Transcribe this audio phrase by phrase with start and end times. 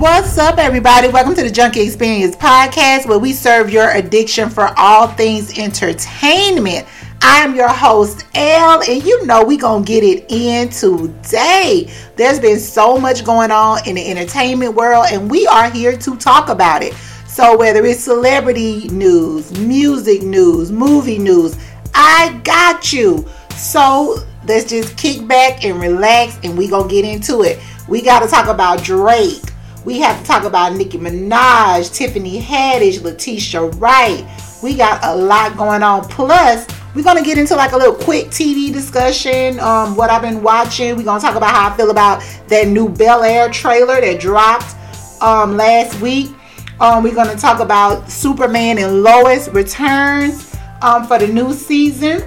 [0.00, 1.08] What's up, everybody?
[1.08, 6.86] Welcome to the Junkie Experience podcast, where we serve your addiction for all things entertainment.
[7.20, 11.92] I am your host, L, and you know we gonna get it in today.
[12.16, 16.16] There's been so much going on in the entertainment world, and we are here to
[16.16, 16.94] talk about it.
[17.26, 21.58] So whether it's celebrity news, music news, movie news,
[21.94, 23.28] I got you.
[23.54, 24.16] So
[24.48, 27.58] let's just kick back and relax, and we gonna get into it.
[27.86, 29.42] We got to talk about Drake.
[29.84, 34.26] We have to talk about Nicki Minaj, Tiffany Haddish, Letitia Wright.
[34.62, 36.04] We got a lot going on.
[36.04, 39.58] Plus, we're gonna get into like a little quick TV discussion.
[39.58, 40.96] Um, what I've been watching.
[40.96, 44.76] We're gonna talk about how I feel about that new Bel Air trailer that dropped
[45.22, 46.30] um last week.
[46.78, 52.22] Um, we're gonna talk about Superman and Lois returns um for the new season.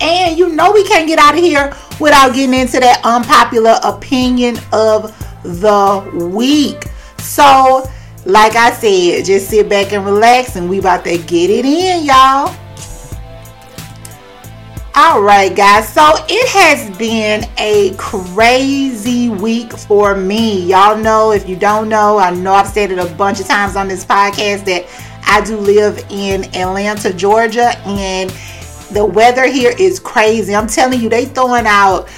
[0.00, 4.56] And you know we can't get out of here without getting into that unpopular opinion
[4.72, 5.12] of
[5.46, 6.84] the week.
[7.18, 7.88] So,
[8.24, 12.04] like I said, just sit back and relax and we about to get it in,
[12.04, 12.54] y'all.
[14.98, 15.92] All right, guys.
[15.92, 20.62] So it has been a crazy week for me.
[20.62, 23.76] Y'all know, if you don't know, I know I've said it a bunch of times
[23.76, 24.86] on this podcast that
[25.26, 28.30] I do live in Atlanta, Georgia, and
[28.90, 30.54] the weather here is crazy.
[30.54, 32.08] I'm telling you, they throwing out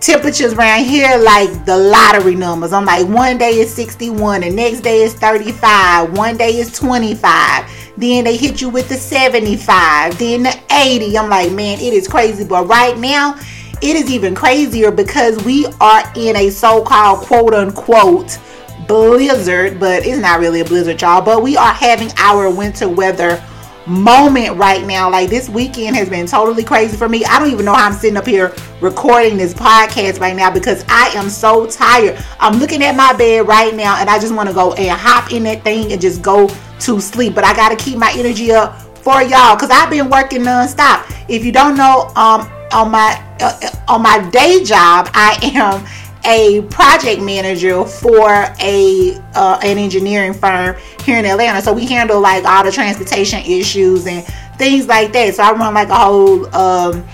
[0.00, 2.72] temperatures around here like the lottery numbers.
[2.72, 7.70] I'm like, one day is 61, the next day is 35, one day is 25.
[7.96, 11.18] Then they hit you with the 75, then the 80.
[11.18, 12.44] I'm like, man, it is crazy.
[12.44, 13.38] But right now,
[13.82, 18.38] it is even crazier because we are in a so called quote unquote
[18.86, 21.20] blizzard, but it's not really a blizzard, y'all.
[21.20, 23.44] But we are having our winter weather
[23.88, 25.10] moment right now.
[25.10, 27.24] Like this weekend has been totally crazy for me.
[27.24, 30.84] I don't even know how I'm sitting up here recording this podcast right now because
[30.88, 32.22] I am so tired.
[32.38, 35.32] I'm looking at my bed right now and I just want to go and hop
[35.32, 36.48] in that thing and just go
[36.80, 37.34] to sleep.
[37.34, 41.10] But I got to keep my energy up for y'all because I've been working nonstop.
[41.28, 45.84] If you don't know, um, on my uh, on my day job, I am
[46.24, 48.28] a project manager for
[48.60, 50.76] a uh, an engineering firm
[51.08, 51.62] here in Atlanta.
[51.62, 54.24] So we handle like all the transportation issues and
[54.58, 55.34] things like that.
[55.34, 57.04] So I run like a whole um,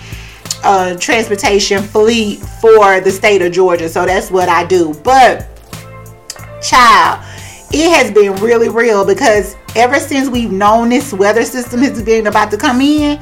[0.63, 3.87] uh, transportation fleet for the state of Georgia.
[3.87, 4.93] So that's what I do.
[5.03, 5.47] But
[6.61, 7.23] child,
[7.71, 12.27] it has been really real because ever since we've known this weather system has been
[12.27, 13.19] about to come in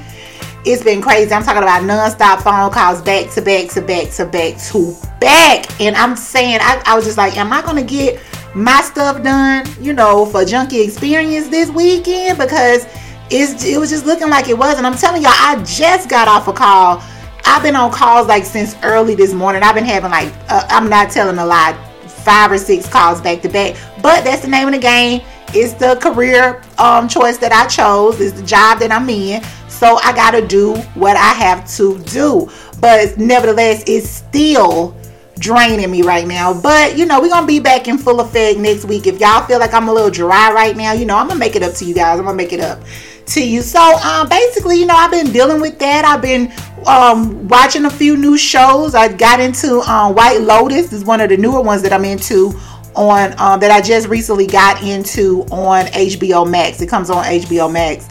[0.65, 1.33] it's been crazy.
[1.33, 5.81] I'm talking about non-stop phone calls back to back to back to back to back.
[5.81, 8.21] And I'm saying, I, I was just like, am I going to get
[8.55, 12.37] my stuff done, you know, for Junkie Experience this weekend?
[12.37, 12.85] Because
[13.29, 14.77] it's, it was just looking like it was.
[14.77, 17.01] And I'm telling y'all, I just got off a call.
[17.45, 19.63] I've been on calls like since early this morning.
[19.63, 21.73] I've been having like, uh, I'm not telling a lie,
[22.07, 23.75] five or six calls back to back.
[24.01, 25.21] But that's the name of the game.
[25.55, 28.19] It's the career um, choice that I chose.
[28.19, 29.43] It's the job that I'm in.
[29.67, 32.49] So I got to do what I have to do.
[32.79, 34.95] But nevertheless, it's still
[35.43, 36.53] draining me right now.
[36.59, 39.05] But you know, we're gonna be back in full effect next week.
[39.05, 41.55] If y'all feel like I'm a little dry right now, you know, I'm gonna make
[41.55, 42.17] it up to you guys.
[42.17, 42.79] I'm gonna make it up
[43.27, 43.61] to you.
[43.61, 46.05] So um basically, you know, I've been dealing with that.
[46.05, 46.51] I've been
[46.87, 48.95] um watching a few new shows.
[48.95, 52.53] I got into um White Lotus is one of the newer ones that I'm into
[52.95, 56.81] on um that I just recently got into on HBO Max.
[56.81, 58.07] It comes on HBO Max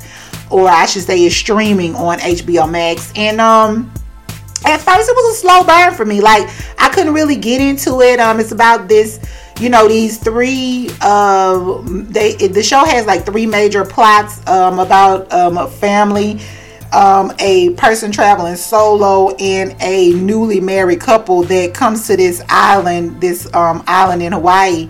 [0.51, 3.11] or I should say is streaming on HBO Max.
[3.17, 3.91] And um
[4.65, 6.21] at first it was a slow burn for me.
[6.21, 8.21] Like I couldn't really get into it.
[8.21, 9.21] Um it's about this
[9.61, 15.31] you know these three uh they the show has like three major plots um about
[15.33, 16.41] um a family
[16.93, 23.21] um, a person traveling solo and a newly married couple that comes to this island,
[23.21, 24.89] this um, island in Hawaii,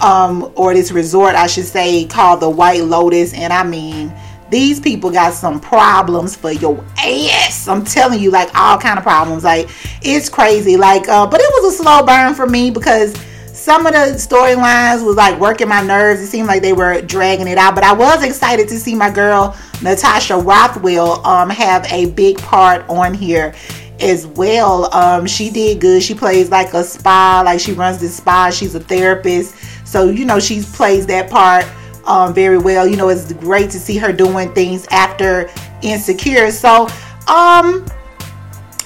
[0.00, 3.34] um, or this resort, I should say, called the White Lotus.
[3.34, 4.14] And I mean,
[4.50, 7.68] these people got some problems for your ass.
[7.68, 9.44] I'm telling you, like all kind of problems.
[9.44, 9.70] Like
[10.02, 10.76] it's crazy.
[10.76, 13.14] Like, uh, but it was a slow burn for me because
[13.52, 16.20] some of the storylines was like working my nerves.
[16.20, 17.74] It seemed like they were dragging it out.
[17.74, 22.88] But I was excited to see my girl Natasha Rothwell um, have a big part
[22.88, 23.54] on here
[24.00, 24.92] as well.
[24.94, 26.02] Um, she did good.
[26.02, 28.50] She plays like a spa, like she runs this spa.
[28.50, 29.54] She's a therapist,
[29.86, 31.66] so you know she plays that part
[32.10, 32.86] um, very well.
[32.86, 35.48] You know, it's great to see her doing things after
[35.80, 36.50] Insecure.
[36.50, 36.88] So,
[37.28, 37.86] um,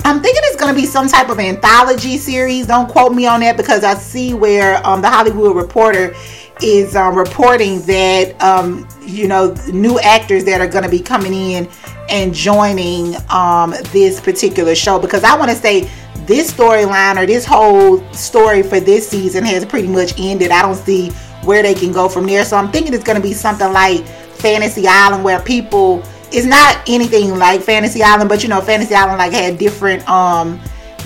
[0.06, 2.66] I'm thinking it's going to be some type of anthology series.
[2.66, 6.14] Don't quote me on that because I see where um, the Hollywood Reporter
[6.62, 11.32] is um, reporting that um, you know new actors that are going to be coming
[11.32, 11.68] in
[12.10, 15.90] and joining um, this particular show because I want to say
[16.26, 20.50] this storyline or this whole story for this season has pretty much ended.
[20.50, 21.10] I don't see
[21.44, 22.44] where they can go from there.
[22.44, 26.02] So I'm thinking it's going to be something like Fantasy Island where people
[26.32, 30.60] it's not anything like Fantasy Island, but you know Fantasy Island like had different um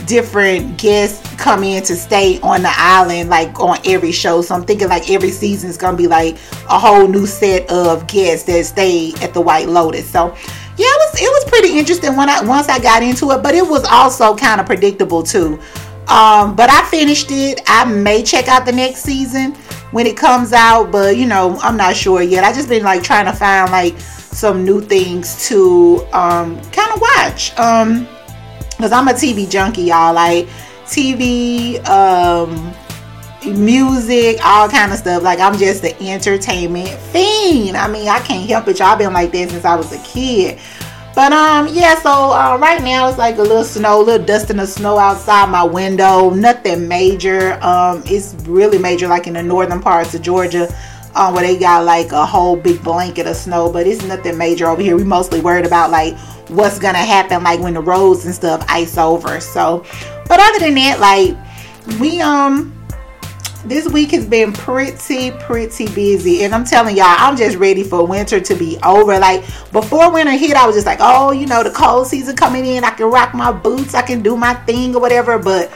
[0.06, 4.40] different guests come in to stay on the island like on every show.
[4.43, 6.37] So I'm thinking like every season is gonna be like
[6.70, 10.08] a whole new set of guests that stay at the White Lotus.
[10.08, 10.34] So
[10.76, 13.55] yeah, it was it was pretty interesting when I once I got into it, but
[13.55, 15.61] it was also kind of predictable too.
[16.08, 17.60] Um, but I finished it.
[17.66, 19.55] I may check out the next season
[19.90, 22.44] when it comes out, but you know, I'm not sure yet.
[22.44, 27.00] I just been like trying to find like some new things to um kind of
[27.00, 27.56] watch.
[27.58, 28.08] Um
[28.78, 30.14] because I'm a TV junkie, y'all.
[30.14, 30.46] Like
[30.87, 32.72] TV, um,
[33.44, 35.22] music, all kind of stuff.
[35.22, 37.76] Like I'm just an entertainment fiend.
[37.76, 38.78] I mean, I can't help it.
[38.78, 40.60] Y'all been like this since I was a kid.
[41.19, 41.97] But um, yeah.
[41.97, 45.50] So uh, right now it's like a little snow, a little dusting of snow outside
[45.50, 46.31] my window.
[46.31, 47.55] Nothing major.
[47.61, 50.73] Um, it's really major, like in the northern parts of Georgia.
[51.17, 54.69] Um, where they got like a whole big blanket of snow, but it's nothing major
[54.69, 54.97] over here.
[54.97, 56.17] We mostly worried about like
[56.50, 59.85] what's gonna happen like when the roads and stuff ice over so
[60.29, 61.37] but other than that like
[62.00, 62.77] we um
[63.69, 66.44] this week has been pretty pretty busy.
[66.44, 69.19] And i'm telling y'all i'm just ready for winter to be over.
[69.19, 69.43] Like
[69.73, 72.85] before winter hit i was just like oh you know the cold season coming in.
[72.85, 73.94] I can rock my boots.
[73.94, 75.38] I can do my thing or whatever.
[75.38, 75.70] But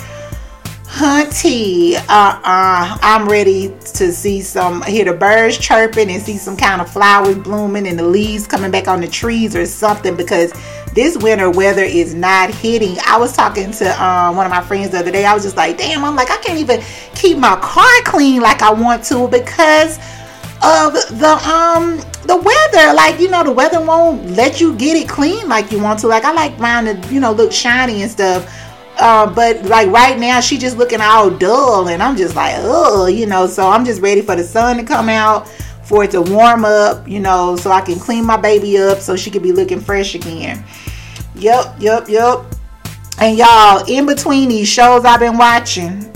[0.86, 2.98] hunty uh-uh.
[3.00, 7.38] I'm ready to see some hear the birds chirping and see some kind of flowers
[7.38, 10.52] blooming and the leaves coming back on the trees or something because
[10.94, 12.96] this winter weather is not hitting.
[13.06, 15.24] I was talking to um, one of my friends the other day.
[15.24, 16.82] I was just like damn i'm like i can't even
[17.14, 19.98] keep my car clean like i want to because
[20.62, 22.94] of the um the weather.
[22.94, 26.08] Like you know the weather won't let you get it clean like you want to.
[26.08, 28.50] Like i like mine to you know look shiny and stuff.
[28.98, 33.06] Uh, but like right now, she just looking all dull, and I'm just like, oh,
[33.06, 33.46] you know.
[33.46, 35.48] So I'm just ready for the sun to come out,
[35.82, 39.16] for it to warm up, you know, so I can clean my baby up, so
[39.16, 40.62] she can be looking fresh again.
[41.42, 42.44] Yep, yep, yep.
[43.18, 46.10] And y'all, in between these shows I've been watching,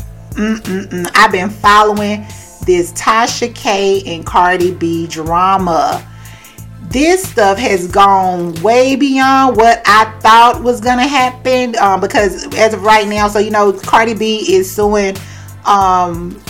[1.14, 2.24] I've been following
[2.64, 6.04] this Tasha K and Cardi B drama
[6.88, 11.76] this stuff has gone way beyond what I thought was gonna happen.
[11.76, 15.16] Um, because as of right now, so you know, Cardi B is suing
[15.64, 16.40] um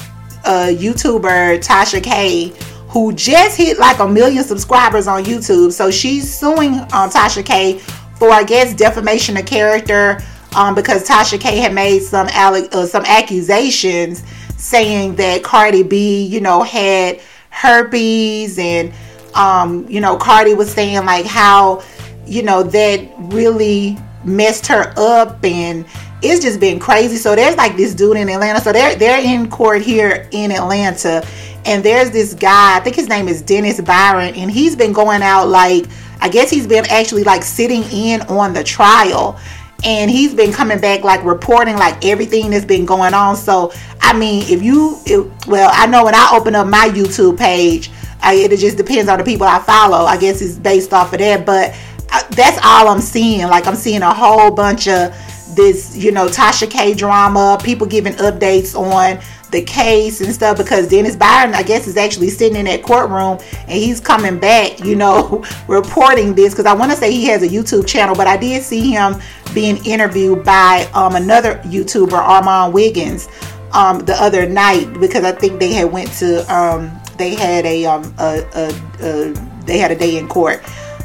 [0.44, 2.52] a YouTuber Tasha K
[2.88, 5.73] who just hit like a million subscribers on YouTube.
[5.73, 7.81] So she's suing um, Tasha K
[8.18, 10.18] for I guess defamation of character
[10.56, 14.22] um, because Tasha K had made some uh, some accusations
[14.56, 17.20] saying that Cardi B, you know, had
[17.50, 18.92] herpes and
[19.34, 21.82] um, you know, Cardi was saying like how,
[22.26, 25.84] you know, that really messed her up and
[26.22, 27.16] it's just been crazy.
[27.16, 28.60] So there's like this dude in Atlanta.
[28.60, 31.24] So they're they're in court here in Atlanta.
[31.66, 35.20] And there's this guy, I think his name is Dennis Byron, and he's been going
[35.20, 35.86] out like
[36.20, 39.38] I guess he's been actually like sitting in on the trial
[39.84, 43.70] and he's been coming back like reporting like everything that's been going on so
[44.00, 47.90] i mean if you it, well i know when i open up my youtube page
[48.26, 50.04] I, it just depends on the people I follow.
[50.04, 51.74] I guess it's based off of that, but
[52.10, 53.46] I, uh, that's all I'm seeing.
[53.46, 55.14] Like I'm seeing a whole bunch of
[55.54, 59.20] this, you know, Tasha K drama, people giving updates on
[59.50, 63.38] the case and stuff because Dennis Byron, I guess, is actually sitting in that courtroom
[63.62, 67.42] and he's coming back, you know, reporting this because I want to say he has
[67.42, 69.16] a YouTube channel, but I did see him
[69.54, 73.28] being interviewed by um, another YouTuber, Armon Wiggins,
[73.73, 77.85] um, the other night because I think they had went to um, they had a
[77.87, 79.32] um a, a, a
[79.64, 80.62] they had a day in court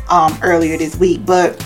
[0.10, 1.62] um earlier this week, but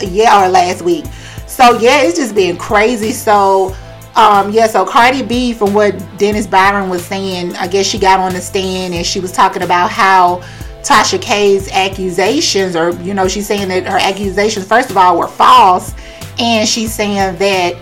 [0.00, 1.04] yeah, or last week.
[1.46, 3.12] So yeah, it's just been crazy.
[3.12, 3.76] So
[4.16, 8.20] um yeah, so Cardi B, from what Dennis Byron was saying, I guess she got
[8.20, 10.42] on the stand and she was talking about how
[10.82, 15.28] Tasha K's accusations, or you know, she's saying that her accusations, first of all, were
[15.28, 15.94] false,
[16.38, 17.74] and she's saying that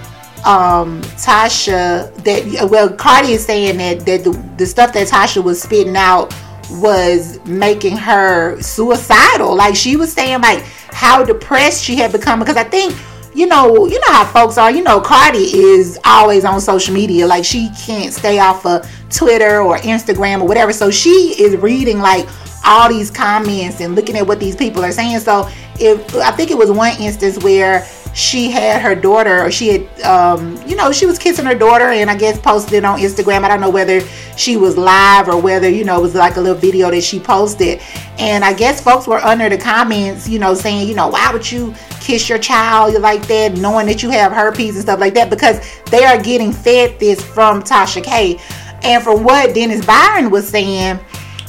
[0.44, 5.60] um, Tasha that well Cardi is saying that that the, the stuff that Tasha was
[5.62, 6.34] spitting out
[6.70, 9.54] was making her suicidal.
[9.54, 12.96] Like she was saying like how depressed she had become because I think
[13.36, 14.70] you know, you know how folks are.
[14.70, 17.26] You know, Cardi is always on social media.
[17.26, 20.72] Like she can't stay off of Twitter or Instagram or whatever.
[20.72, 22.26] So she is reading like
[22.64, 25.20] all these comments and looking at what these people are saying.
[25.20, 29.68] So if I think it was one instance where she had her daughter, or she
[29.68, 32.98] had, um, you know, she was kissing her daughter, and I guess posted it on
[32.98, 33.44] Instagram.
[33.44, 34.00] I don't know whether
[34.38, 37.20] she was live or whether, you know, it was like a little video that she
[37.20, 37.82] posted.
[38.18, 41.52] And I guess folks were under the comments, you know, saying, you know, why would
[41.52, 41.74] you
[42.06, 45.60] kiss your child like that, knowing that you have herpes and stuff like that, because
[45.90, 48.38] they are getting fed this from Tasha K.
[48.82, 51.00] And from what Dennis Byron was saying,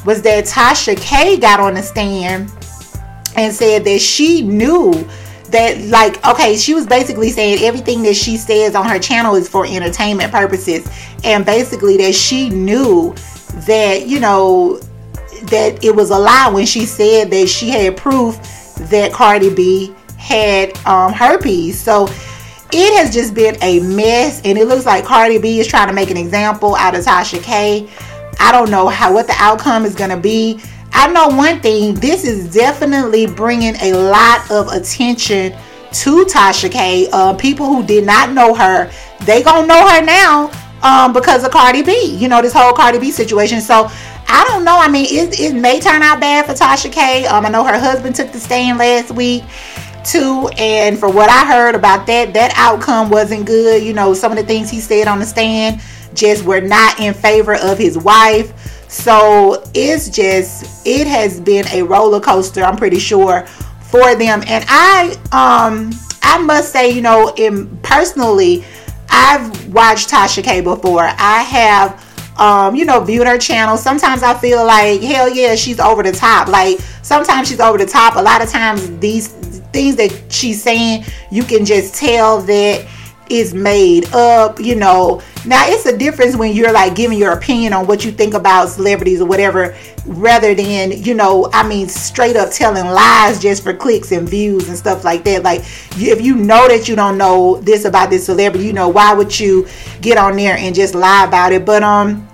[0.06, 2.52] was that Tasha K got on the stand
[3.36, 4.94] and said that she knew
[5.50, 9.48] that like okay she was basically saying everything that she says on her channel is
[9.48, 10.86] for entertainment purposes
[11.24, 13.14] and basically that she knew
[13.66, 14.78] that you know
[15.44, 18.36] that it was a lie when she said that she had proof
[18.90, 19.96] that Cardi B
[20.28, 21.80] had um, herpes.
[21.80, 22.08] So
[22.74, 25.94] it has just been a mess, and it looks like Cardi B is trying to
[25.94, 27.90] make an example out of Tasha K.
[28.40, 30.60] I don't know how what the outcome is going to be.
[30.92, 31.94] I know one thing.
[31.96, 35.54] This is definitely bringing a lot of attention
[35.94, 37.08] to Tasha K.
[37.14, 38.92] Uh, people who did not know her,
[39.26, 40.52] they gonna know her now
[40.84, 42.16] um, because of Cardi B.
[42.18, 43.62] You know this whole Cardi B situation.
[43.62, 43.90] So
[44.28, 44.78] I don't know.
[44.78, 47.26] I mean, it, it may turn out bad for Tasha K.
[47.28, 49.44] Um, I know her husband took the stand last week
[50.06, 53.84] too, and for what I heard about that, that outcome wasn't good.
[53.84, 55.82] You know, some of the things he said on the stand
[56.14, 58.54] just were not in favor of his wife.
[58.90, 62.64] So it's just it has been a roller coaster.
[62.64, 63.46] I'm pretty sure
[63.92, 65.92] for them, and I um
[66.24, 68.66] I must say, you know, in personally,
[69.10, 71.04] I've watched Tasha K before.
[71.04, 72.04] I have
[72.38, 73.78] um, you know, viewed her channel.
[73.78, 76.48] Sometimes I feel like, hell yeah, she's over the top.
[76.48, 78.16] Like, sometimes she's over the top.
[78.16, 82.88] A lot of times, these things that she's saying, you can just tell that
[83.30, 85.22] is made up, you know.
[85.46, 88.70] Now, it's a difference when you're like giving your opinion on what you think about
[88.70, 93.74] celebrities or whatever, rather than, you know, I mean, straight up telling lies just for
[93.74, 95.44] clicks and views and stuff like that.
[95.44, 95.62] Like,
[95.98, 99.38] if you know that you don't know this about this celebrity, you know, why would
[99.38, 99.68] you
[100.02, 101.66] get on there and just lie about it?
[101.66, 102.28] But, um,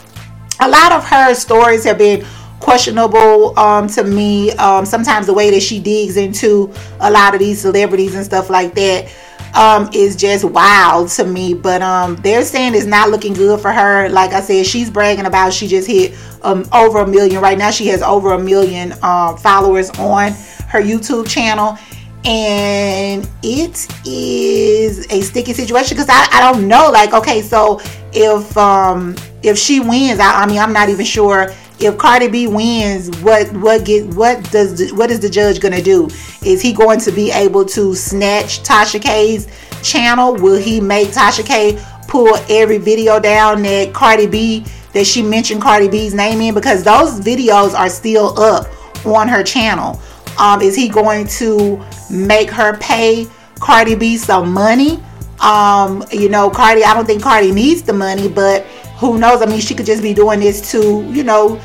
[0.60, 2.24] a lot of her stories have been
[2.64, 4.52] questionable um, to me.
[4.54, 8.50] Um, sometimes the way that she digs into a lot of these celebrities and stuff
[8.50, 9.14] like that
[9.54, 11.54] um, is just wild to me.
[11.54, 14.10] But um, they're saying it's not looking good for her.
[14.10, 17.42] Like I said, she's bragging about she just hit um, over a million.
[17.42, 20.32] Right now, she has over a million um, followers on
[20.70, 21.78] her YouTube channel.
[22.26, 26.90] And it is a sticky situation because I, I don't know.
[26.90, 27.82] Like, okay, so
[28.14, 32.48] if um if she wins, I, I mean, I'm not even sure if Cardi B
[32.48, 36.10] wins, what what get what does the, what is the judge gonna do?
[36.44, 39.48] Is he going to be able to snatch Tasha K's
[39.82, 40.36] channel?
[40.36, 45.62] Will he make Tasha K pull every video down that Cardi B that she mentioned
[45.62, 46.54] Cardi B's name in?
[46.54, 48.68] Because those videos are still up
[49.06, 50.00] on her channel.
[50.40, 53.28] Um, is he going to make her pay
[53.60, 55.02] Cardi B some money?
[55.40, 58.66] Um, you know, Cardi, I don't think Cardi needs the money, but
[58.98, 59.42] who knows?
[59.42, 61.60] I mean, she could just be doing this to, you know,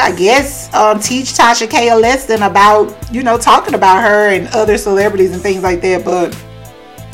[0.00, 4.48] I guess um, teach Tasha K a lesson about, you know, talking about her and
[4.48, 6.04] other celebrities and things like that.
[6.04, 6.36] But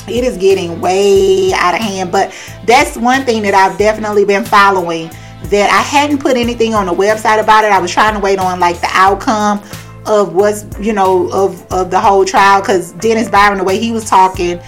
[0.06, 2.12] it is getting way out of hand.
[2.12, 2.34] But
[2.66, 5.10] that's one thing that I've definitely been following
[5.44, 7.72] that I hadn't put anything on the website about it.
[7.72, 9.62] I was trying to wait on like the outcome
[10.06, 13.92] of what's, you know, of, of the whole trial because Dennis Byron, the way he
[13.92, 14.60] was talking,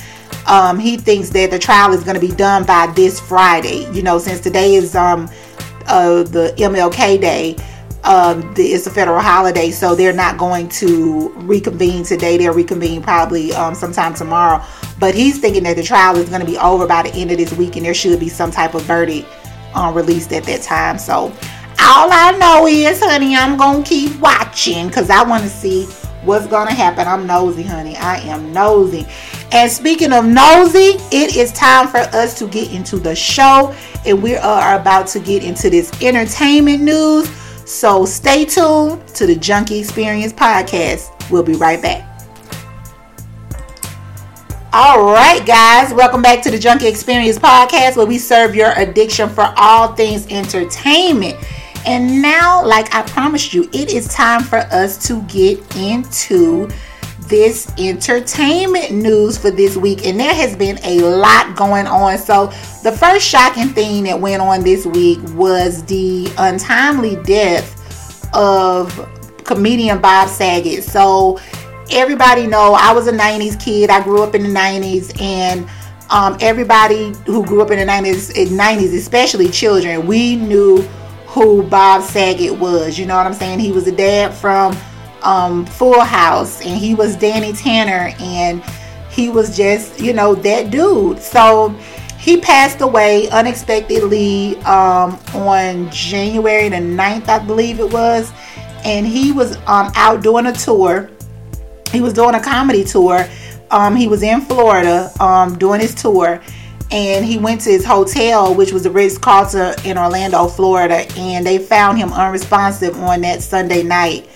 [0.46, 3.90] um, he thinks that the trial is going to be done by this Friday.
[3.92, 5.28] You know, since today is um,
[5.86, 7.56] uh, the MLK Day,
[8.04, 12.38] um, the, it's a federal holiday, so they're not going to reconvene today.
[12.38, 14.64] They'll reconvene probably um, sometime tomorrow.
[14.98, 17.38] But he's thinking that the trial is going to be over by the end of
[17.38, 19.28] this week, and there should be some type of verdict
[19.74, 20.98] um, released at that time.
[20.98, 21.32] So
[21.82, 25.86] all I know is, honey, I'm gonna keep watching because I want to see
[26.24, 27.08] what's gonna happen.
[27.08, 27.96] I'm nosy, honey.
[27.96, 29.06] I am nosy.
[29.52, 33.74] And speaking of nosy, it is time for us to get into the show,
[34.06, 37.28] and we are about to get into this entertainment news.
[37.68, 41.10] So stay tuned to the Junkie Experience podcast.
[41.32, 42.06] We'll be right back.
[44.72, 49.28] All right, guys, welcome back to the Junkie Experience podcast where we serve your addiction
[49.28, 51.36] for all things entertainment.
[51.86, 56.68] And now, like I promised you, it is time for us to get into
[57.30, 60.04] this entertainment news for this week.
[60.04, 62.18] And there has been a lot going on.
[62.18, 62.48] So,
[62.82, 67.76] the first shocking thing that went on this week was the untimely death
[68.34, 69.08] of
[69.44, 70.84] comedian Bob Saget.
[70.84, 71.40] So,
[71.90, 73.88] everybody know I was a 90s kid.
[73.88, 75.66] I grew up in the 90s and
[76.10, 80.82] um, everybody who grew up in the 90s, 90s, especially children, we knew
[81.26, 82.98] who Bob Saget was.
[82.98, 83.60] You know what I'm saying?
[83.60, 84.76] He was a dad from
[85.22, 88.62] um, Full House, and he was Danny Tanner, and
[89.10, 91.18] he was just, you know, that dude.
[91.18, 91.70] So
[92.18, 98.32] he passed away unexpectedly um, on January the 9th, I believe it was,
[98.84, 101.10] and he was um, out doing a tour.
[101.90, 103.28] He was doing a comedy tour
[103.70, 106.40] um, he was in Florida um, doing his tour,
[106.90, 111.46] and he went to his hotel, which was the Ritz Carlton in Orlando, Florida, and
[111.46, 114.28] they found him unresponsive on that Sunday night.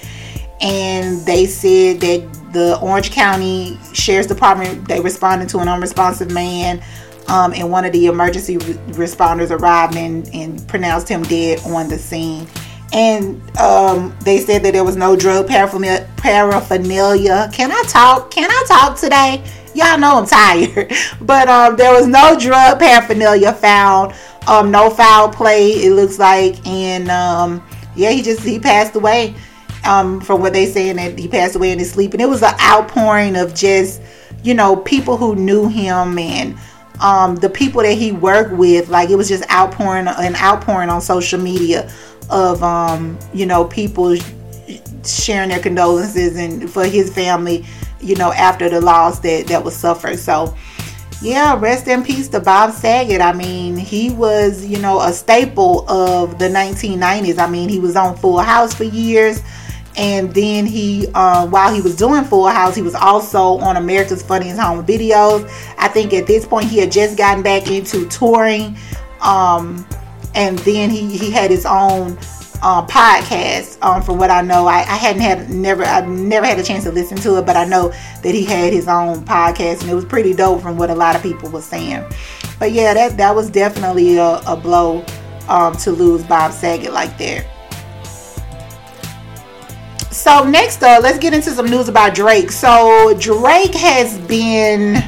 [0.61, 6.83] And they said that the Orange County Sheriff's Department they responded to an unresponsive man,
[7.29, 11.89] um, and one of the emergency re- responders arrived and, and pronounced him dead on
[11.89, 12.47] the scene
[12.95, 17.51] and um, they said that there was no drug paraphernalia.
[17.53, 18.31] Can I talk?
[18.31, 19.43] Can I talk today?
[19.75, 24.15] Y'all know I'm tired, but um, there was no drug paraphernalia found.
[24.47, 25.71] Um, no foul play.
[25.71, 29.35] It looks like, and um, yeah, he just he passed away.
[29.85, 32.43] Um, from what they saying that he passed away in his sleep, and it was
[32.43, 34.01] an outpouring of just
[34.43, 36.57] you know people who knew him and
[37.01, 38.89] um, the people that he worked with.
[38.89, 41.91] Like it was just outpouring an outpouring on social media
[42.31, 44.17] of um, you know people
[45.05, 47.65] sharing their condolences and for his family,
[48.01, 50.19] you know, after the loss that that was suffered.
[50.19, 50.55] So
[51.23, 53.21] yeah, rest in peace to Bob Saget.
[53.21, 57.39] I mean, he was, you know, a staple of the 1990s.
[57.39, 59.43] I mean, he was on Full House for years.
[59.97, 64.23] And then he, uh, while he was doing Full House, he was also on America's
[64.23, 65.49] Funniest Home Videos.
[65.79, 68.77] I think at this point he had just gotten back into touring.
[69.21, 69.87] Um,
[70.35, 72.19] and then he, he had his own
[72.63, 73.79] uh, podcast.
[73.83, 76.85] Um, from what I know, I, I hadn't had never I never had a chance
[76.85, 77.91] to listen to it, but I know
[78.23, 81.15] that he had his own podcast, and it was pretty dope from what a lot
[81.15, 82.05] of people were saying.
[82.59, 85.05] But yeah, that that was definitely a, a blow
[85.49, 87.47] um, to lose Bob Saget like that.
[90.15, 92.53] So next up, let's get into some news about Drake.
[92.53, 95.03] So Drake has been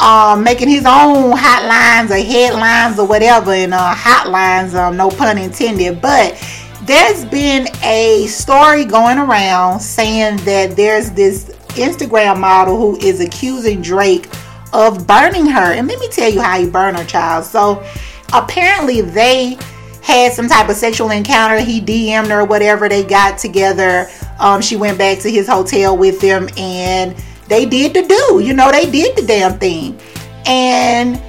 [0.00, 5.38] um, making his own hotlines or headlines or whatever, and uh, hotlines, um, no pun
[5.38, 6.02] intended.
[6.02, 6.36] But
[6.82, 13.82] there's been a story going around saying that there's this Instagram model who is accusing
[13.82, 14.28] Drake
[14.72, 15.72] of burning her.
[15.74, 17.44] And let me tell you how he burned her, child.
[17.44, 17.86] So
[18.32, 19.56] apparently they
[20.02, 21.58] had some type of sexual encounter.
[21.60, 22.88] He DM'd her, whatever.
[22.88, 24.10] They got together.
[24.38, 27.16] Um, she went back to his hotel with them and
[27.48, 28.40] they did the do.
[28.40, 29.98] You know, they did the damn thing.
[30.46, 31.20] And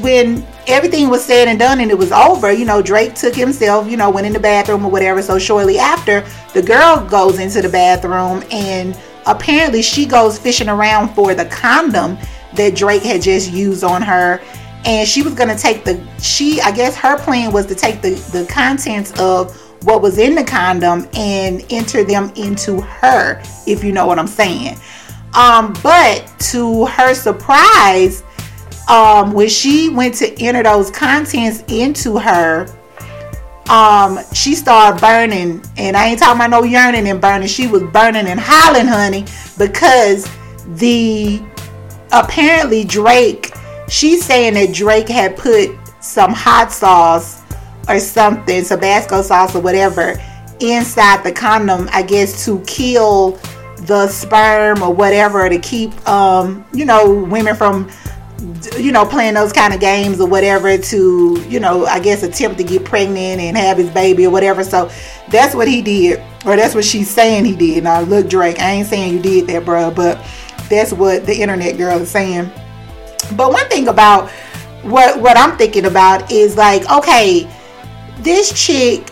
[0.00, 3.88] when everything was said and done and it was over, you know, Drake took himself,
[3.88, 5.20] you know, went in the bathroom or whatever.
[5.22, 11.14] So shortly after, the girl goes into the bathroom and apparently she goes fishing around
[11.14, 12.16] for the condom
[12.54, 14.40] that Drake had just used on her.
[14.84, 18.14] And she was gonna take the she I guess her plan was to take the,
[18.32, 23.92] the contents of what was in the condom and enter them into her, if you
[23.92, 24.76] know what I'm saying.
[25.34, 28.22] Um, but to her surprise,
[28.88, 32.66] um, when she went to enter those contents into her,
[33.68, 37.48] um, she started burning, and I ain't talking about no yearning and burning.
[37.48, 39.24] She was burning and howling, honey,
[39.58, 40.28] because
[40.76, 41.42] the
[42.12, 43.52] apparently Drake,
[43.88, 45.70] she's saying that Drake had put
[46.00, 47.40] some hot sauce
[47.88, 50.20] or something, Tabasco sauce or whatever,
[50.60, 53.38] inside the condom, I guess to kill
[53.86, 57.90] the sperm or whatever to keep um, you know women from
[58.78, 62.58] you know playing those kind of games or whatever to you know I guess attempt
[62.58, 64.64] to get pregnant and have his baby or whatever.
[64.64, 64.90] So
[65.28, 67.84] that's what he did, or that's what she's saying he did.
[67.84, 70.18] Now look, Drake, I ain't saying you did that, bro, but
[70.68, 72.50] that's what the internet girl is saying.
[73.36, 74.30] But one thing about
[74.82, 77.50] what what I'm thinking about is like, okay,
[78.24, 79.06] this chick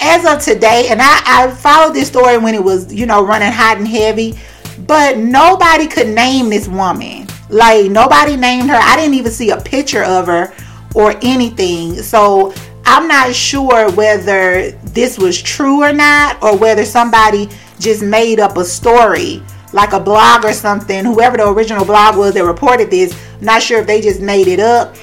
[0.00, 3.52] as of today, and I, I followed this story when it was, you know, running
[3.52, 4.38] hot and heavy,
[4.86, 7.26] but nobody could name this woman.
[7.48, 8.76] Like, nobody named her.
[8.76, 10.54] I didn't even see a picture of her
[10.94, 11.94] or anything.
[11.96, 18.40] So, I'm not sure whether this was true or not, or whether somebody just made
[18.40, 21.04] up a story, like a blog or something.
[21.04, 24.48] Whoever the original blog was that reported this, I'm not sure if they just made
[24.48, 24.96] it up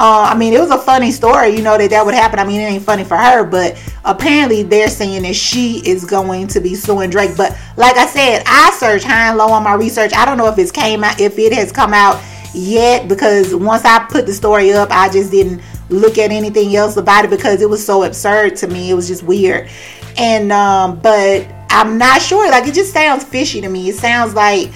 [0.00, 2.38] uh, I mean, it was a funny story, you know, that that would happen.
[2.38, 6.46] I mean, it ain't funny for her, but apparently they're saying that she is going
[6.48, 7.36] to be suing Drake.
[7.36, 10.14] But like I said, I searched high and low on my research.
[10.14, 12.18] I don't know if it's came out, if it has come out
[12.54, 15.60] yet, because once I put the story up, I just didn't
[15.90, 18.88] look at anything else about it because it was so absurd to me.
[18.88, 19.68] It was just weird.
[20.16, 22.50] And um, but I'm not sure.
[22.50, 23.90] Like it just sounds fishy to me.
[23.90, 24.72] It sounds like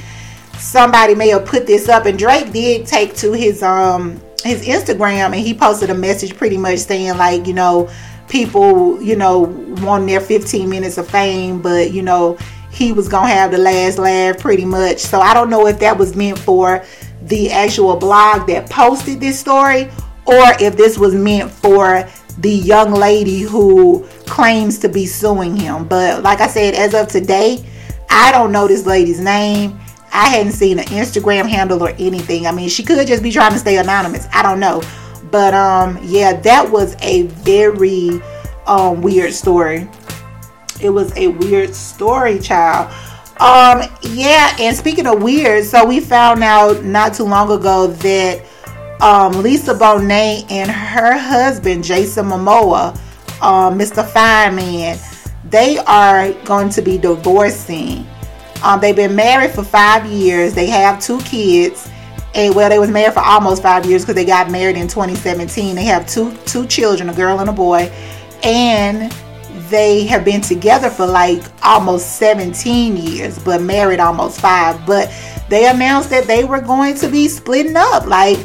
[0.59, 5.27] somebody may have put this up, and Drake did take to his um his Instagram
[5.27, 7.91] and he posted a message pretty much saying like, you know,
[8.29, 9.41] people, you know,
[9.83, 12.39] wanting their 15 minutes of fame, but you know,
[12.71, 14.99] he was gonna have the last laugh pretty much.
[14.99, 16.85] So I don't know if that was meant for
[17.23, 19.91] the actual blog that posted this story
[20.27, 25.87] or if this was meant for the young lady who claims to be suing him.
[25.87, 27.65] But like I said, as of today,
[28.11, 29.79] I don't know this lady's name.
[30.15, 32.47] I hadn't seen an Instagram handle or anything.
[32.47, 34.29] I mean, she could just be trying to stay anonymous.
[34.33, 34.81] I don't know.
[35.31, 38.23] But um, yeah, that was a very
[38.69, 39.89] um, weird story.
[40.81, 42.93] It was a weird story, child.
[43.41, 48.45] Um, yeah, and speaking of weird, so we found out not too long ago that
[49.01, 52.97] um, Lisa Bonet and her husband Jason Momoa,
[53.43, 54.09] um, Mr.
[54.09, 54.97] Fireman,
[55.51, 58.07] they are going to be divorcing.
[58.63, 60.55] Um, they've been married for five years.
[60.55, 61.91] They have two kids,
[62.35, 65.75] and well, they was married for almost five years because they got married in 2017.
[65.75, 67.93] They have two two children, a girl and a boy,
[68.43, 69.13] and
[69.71, 74.85] they have been together for like almost 17 years, but married almost five.
[74.87, 75.13] But
[75.49, 78.07] they announced that they were going to be splitting up.
[78.07, 78.39] Like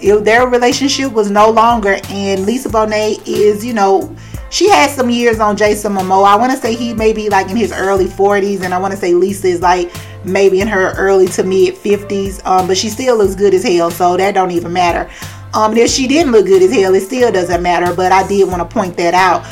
[0.00, 1.98] their relationship was no longer.
[2.08, 4.14] And Lisa Bonet is, you know,
[4.50, 6.26] she has some years on Jason Momoa.
[6.26, 8.92] I want to say he may be like in his early 40s, and I want
[8.92, 9.92] to say Lisa is like
[10.24, 12.44] maybe in her early to mid 50s.
[12.44, 15.08] Um, but she still looks good as hell, so that don't even matter.
[15.54, 17.94] Um, if she didn't look good as hell, it still doesn't matter.
[17.94, 19.44] But I did want to point that out.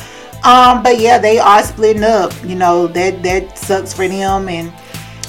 [0.45, 2.33] Um, but yeah, they are splitting up.
[2.43, 4.73] You know that that sucks for them, and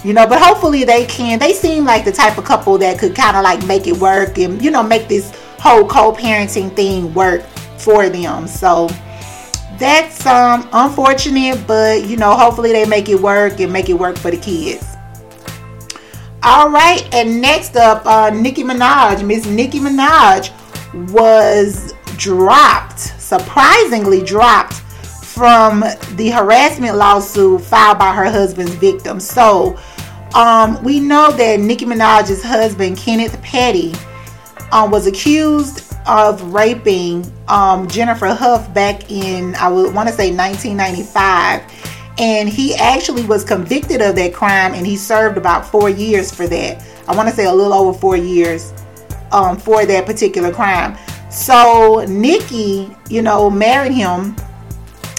[0.04, 1.38] you know, but hopefully they can.
[1.38, 4.38] They seem like the type of couple that could kind of like make it work,
[4.38, 7.42] and you know, make this whole co-parenting thing work
[7.76, 8.48] for them.
[8.48, 8.88] So
[9.80, 14.16] that's um unfortunate, but you know, hopefully they make it work and make it work
[14.16, 14.84] for the kids.
[16.42, 20.50] All right, and next up, uh, Nicki Minaj, Miss Nicki Minaj
[21.12, 25.80] was dropped, surprisingly dropped from
[26.16, 29.20] the harassment lawsuit filed by her husband's victim.
[29.20, 29.78] So,
[30.34, 33.94] um, we know that Nicki Minaj's husband, Kenneth Petty,
[34.72, 40.34] um, was accused of raping um, Jennifer Hough back in, I would want to say
[40.34, 41.62] 1995.
[42.18, 46.46] And he actually was convicted of that crime and he served about four years for
[46.48, 46.84] that.
[47.08, 48.74] I want to say a little over four years
[49.32, 50.98] um, for that particular crime.
[51.30, 54.36] So Nicki, you know, married him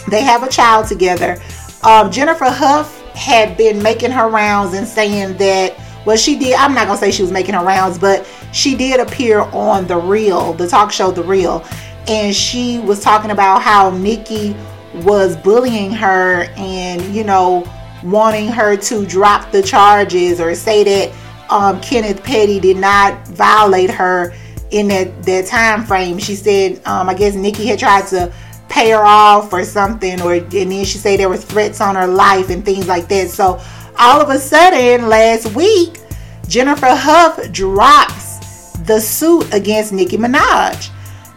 [0.08, 1.41] they have a child together.
[1.84, 6.54] Um, Jennifer Hough had been making her rounds and saying that, well, she did.
[6.56, 9.98] I'm not gonna say she was making her rounds, but she did appear on the
[9.98, 11.66] Real, the talk show, the Real,
[12.08, 14.56] and she was talking about how Nicki
[14.96, 17.66] was bullying her and you know
[18.04, 21.16] wanting her to drop the charges or say that
[21.50, 24.34] um, Kenneth Petty did not violate her
[24.72, 26.18] in that that time frame.
[26.18, 28.34] She said, um, I guess Nicki had tried to
[28.72, 32.08] pay her off or something or and then she said there were threats on her
[32.08, 33.62] life and things like that so
[34.02, 36.00] all of a sudden last week
[36.48, 40.90] jennifer hough drops the suit against nicki minaj.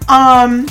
[0.09, 0.66] Um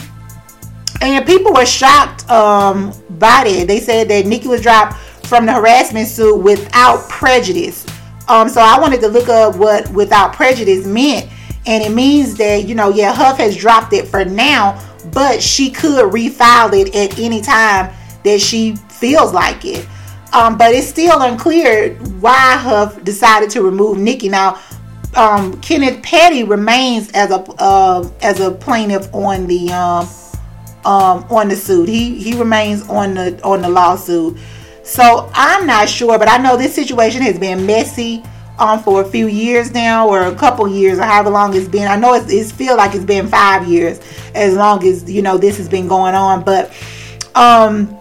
[1.02, 5.54] and people were shocked um by it they said that nicki was dropped from the
[5.54, 7.86] harassment suit without prejudice.
[8.28, 11.30] Um so i wanted to look up what without prejudice meant.
[11.68, 15.70] And it means that you know yeah hough has dropped it for now but she
[15.70, 19.88] could refile it at any time that she feels like it.
[20.34, 24.30] Um, but it's still unclear why Hough decided to remove Nicki.
[24.30, 24.60] Now,
[25.16, 30.08] um, Kenneth Petty remains as a uh, as a plaintiff on the um,
[30.86, 31.88] um, on the suit.
[31.88, 34.38] He he remains on the on the lawsuit.
[34.84, 38.24] So I'm not sure, but I know this situation has been messy
[38.60, 41.88] um, for a few years now, or a couple years, or however long it's been.
[41.88, 44.00] I know it's, it's feel like it's been five years,
[44.34, 46.44] as long as you know this has been going on.
[46.44, 46.74] But
[47.36, 47.98] um,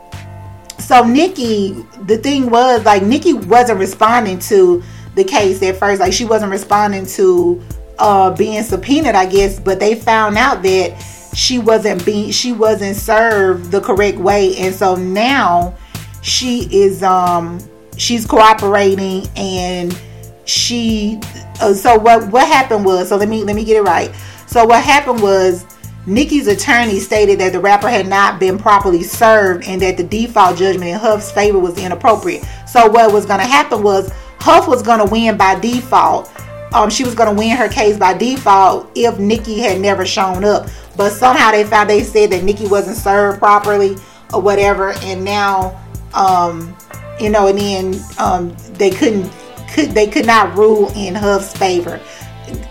[0.78, 4.82] so Nicki, the thing was like Nicki wasn't responding to
[5.14, 6.00] the case at first.
[6.00, 7.62] Like she wasn't responding to
[7.98, 9.61] uh, being subpoenaed, I guess.
[9.61, 14.74] But they found out that she wasn't being she wasn't served the correct way, and
[14.74, 15.74] so now
[16.22, 17.58] she is um
[17.96, 20.00] she's cooperating and
[20.44, 21.20] she
[21.61, 24.12] uh, so what what happened was so let me let me get it right
[24.46, 25.64] so what happened was
[26.04, 30.56] Nicki's attorney stated that the rapper had not been properly served and that the default
[30.56, 32.44] judgment in Hough's favor was inappropriate.
[32.66, 36.32] So what was going to happen was Hough was going to win by default.
[36.74, 40.44] Um, she was going to win her case by default if Nicki had never shown
[40.44, 40.68] up.
[40.96, 43.96] But somehow they found they said that Nicki wasn't served properly
[44.32, 45.80] or whatever, and now,
[46.14, 46.76] um,
[47.20, 49.30] you know, and then um, they couldn't
[49.72, 52.00] could they could not rule in Hough's favor.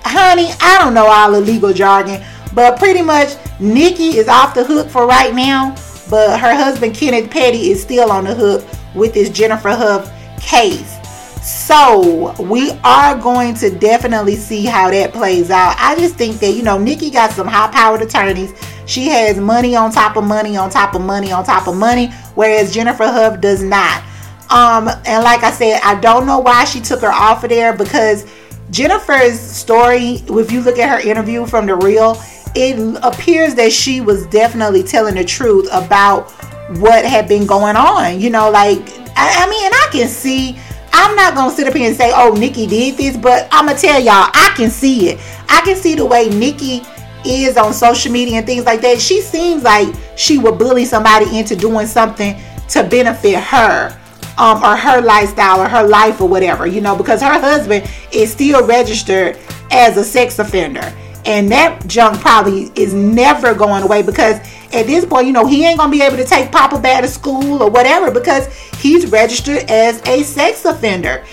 [0.03, 4.63] Honey, I don't know all the legal jargon, but pretty much Nicki is off the
[4.63, 5.75] hook for right now.
[6.09, 10.11] But her husband Kenneth Petty is still on the hook with this Jennifer Hough
[10.41, 10.97] case.
[11.41, 15.75] So we are going to definitely see how that plays out.
[15.79, 18.53] I just think that you know Nicki got some high powered attorneys.
[18.85, 22.11] She has money on top of money on top of money on top of money,
[22.35, 24.03] whereas Jennifer Hough does not.
[24.51, 27.73] Um, and like I said, I don't know why she took her off of there
[27.73, 28.29] because
[28.69, 32.21] Jennifer's story, if you look at her interview from the real,
[32.55, 36.31] it appears that she was definitely telling the truth about
[36.77, 38.19] what had been going on.
[38.19, 38.79] You know, like
[39.15, 40.59] I, I mean, I can see.
[40.93, 43.77] I'm not gonna sit up here and say, "Oh, Nicki did this," but I'm gonna
[43.77, 45.19] tell y'all, I can see it.
[45.47, 46.81] I can see the way Nicki
[47.25, 48.99] is on social media and things like that.
[48.99, 53.97] She seems like she would bully somebody into doing something to benefit her
[54.37, 58.31] um, or her lifestyle or her life or whatever, you know, because her husband is
[58.31, 59.37] still registered
[59.71, 60.93] as a sex offender.
[61.25, 64.37] And that junk probably is never going away because
[64.73, 67.07] at this point, you know, he ain't gonna be able to take Papa back to
[67.07, 68.47] school or whatever because
[68.79, 71.23] he's registered as a sex offender.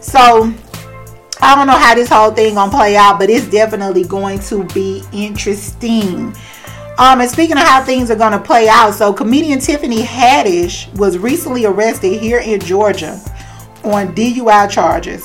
[0.00, 0.52] So
[1.40, 4.64] I don't know how this whole thing gonna play out, but it's definitely going to
[4.64, 6.34] be interesting.
[6.98, 11.18] Um, and speaking of how things are to play out, so comedian Tiffany Haddish was
[11.18, 13.20] recently arrested here in Georgia
[13.84, 15.22] on DUI charges.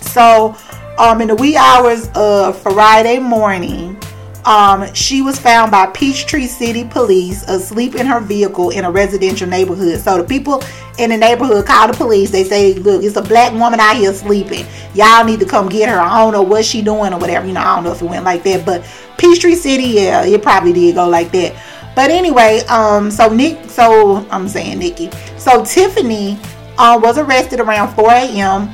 [0.00, 0.56] So,
[0.98, 4.00] um, in the wee hours of Friday morning,
[4.44, 9.48] um, she was found by Peachtree City Police asleep in her vehicle in a residential
[9.48, 10.00] neighborhood.
[10.00, 10.62] So the people
[10.98, 12.30] in the neighborhood called the police.
[12.30, 14.64] They say, "Look, it's a black woman out here sleeping.
[14.94, 15.98] Y'all need to come get her.
[15.98, 17.46] I don't know what she doing or whatever.
[17.46, 18.84] You know, I don't know if it went like that, but
[19.18, 21.54] Peachtree City, yeah, it probably did go like that.
[21.96, 26.38] But anyway, um, so Nick, so I'm saying Nicki, so Tiffany,
[26.78, 28.68] uh, was arrested around 4 a.m.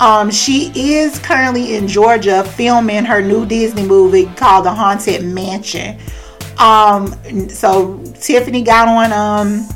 [0.00, 5.98] Um, she is currently in Georgia filming her new Disney movie called The Haunted Mansion.
[6.58, 9.68] Um, so Tiffany got on, um,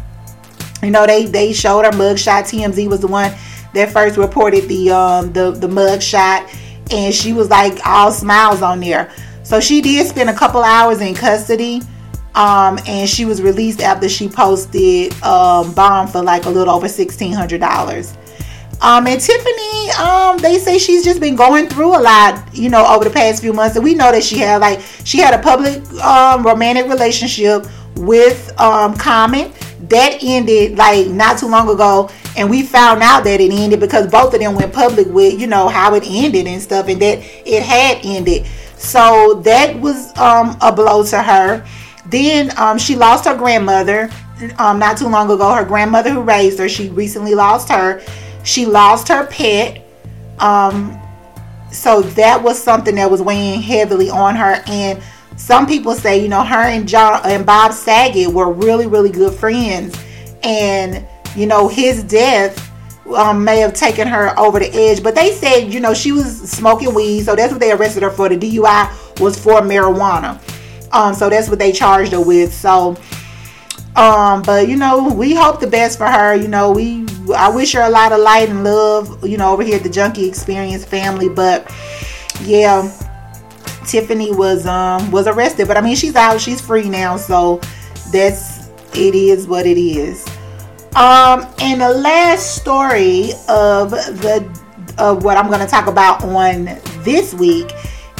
[0.82, 2.44] you know, they they showed her mugshot.
[2.44, 3.32] TMZ was the one
[3.74, 6.50] that first reported the um the the mugshot,
[6.90, 9.12] and she was like all smiles on there.
[9.42, 11.82] So she did spend a couple hours in custody.
[12.34, 16.88] Um, and she was released after she posted um, bond for like a little over
[16.88, 18.16] sixteen hundred dollars.
[18.84, 22.84] Um, and Tiffany, um, they say she's just been going through a lot, you know,
[22.86, 23.76] over the past few months.
[23.76, 27.66] And we know that she had like she had a public um, romantic relationship
[27.96, 29.50] with um, Common
[29.88, 34.06] that ended like not too long ago, and we found out that it ended because
[34.10, 37.20] both of them went public with you know how it ended and stuff, and that
[37.46, 38.46] it had ended.
[38.76, 41.66] So that was um, a blow to her.
[42.04, 44.10] Then um, she lost her grandmother
[44.58, 45.54] um, not too long ago.
[45.54, 48.02] Her grandmother who raised her, she recently lost her.
[48.44, 49.82] She lost her pet.
[50.38, 51.00] Um,
[51.72, 54.62] so that was something that was weighing heavily on her.
[54.66, 55.02] And
[55.36, 59.34] some people say, you know, her and John and Bob Saget were really, really good
[59.34, 59.98] friends.
[60.42, 61.04] And,
[61.34, 62.70] you know, his death
[63.14, 65.02] um, may have taken her over the edge.
[65.02, 67.24] But they said, you know, she was smoking weed.
[67.24, 68.28] So that's what they arrested her for.
[68.28, 70.40] The DUI was for marijuana.
[70.92, 72.54] Um, so that's what they charged her with.
[72.54, 72.96] So,
[73.96, 76.34] um, but you know, we hope the best for her.
[76.34, 79.62] You know, we I wish her a lot of light and love, you know, over
[79.62, 81.28] here at the Junkie Experience family.
[81.28, 81.72] But
[82.42, 82.90] yeah,
[83.86, 85.68] Tiffany was um was arrested.
[85.68, 87.60] But I mean she's out, she's free now, so
[88.10, 90.26] that's it is what it is.
[90.96, 94.44] Um and the last story of the
[94.98, 96.64] of what I'm gonna talk about on
[97.04, 97.70] this week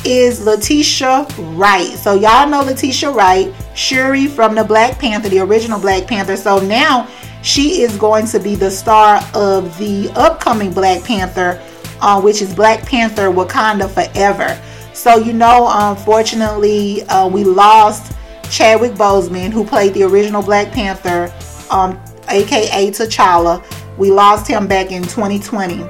[0.04, 1.86] is Letitia Wright.
[1.88, 6.36] So y'all know Letitia Wright, Shuri from the Black Panther, the original Black Panther.
[6.36, 7.08] So now
[7.42, 11.62] she is going to be the star of the upcoming Black Panther,
[12.00, 14.60] uh, which is Black Panther Wakanda Forever.
[14.92, 18.12] So you know, unfortunately, uh, we lost
[18.50, 21.32] Chadwick Boseman, who played the original Black Panther,
[21.70, 23.64] um, aka T'Challa.
[23.98, 25.84] We lost him back in 2020,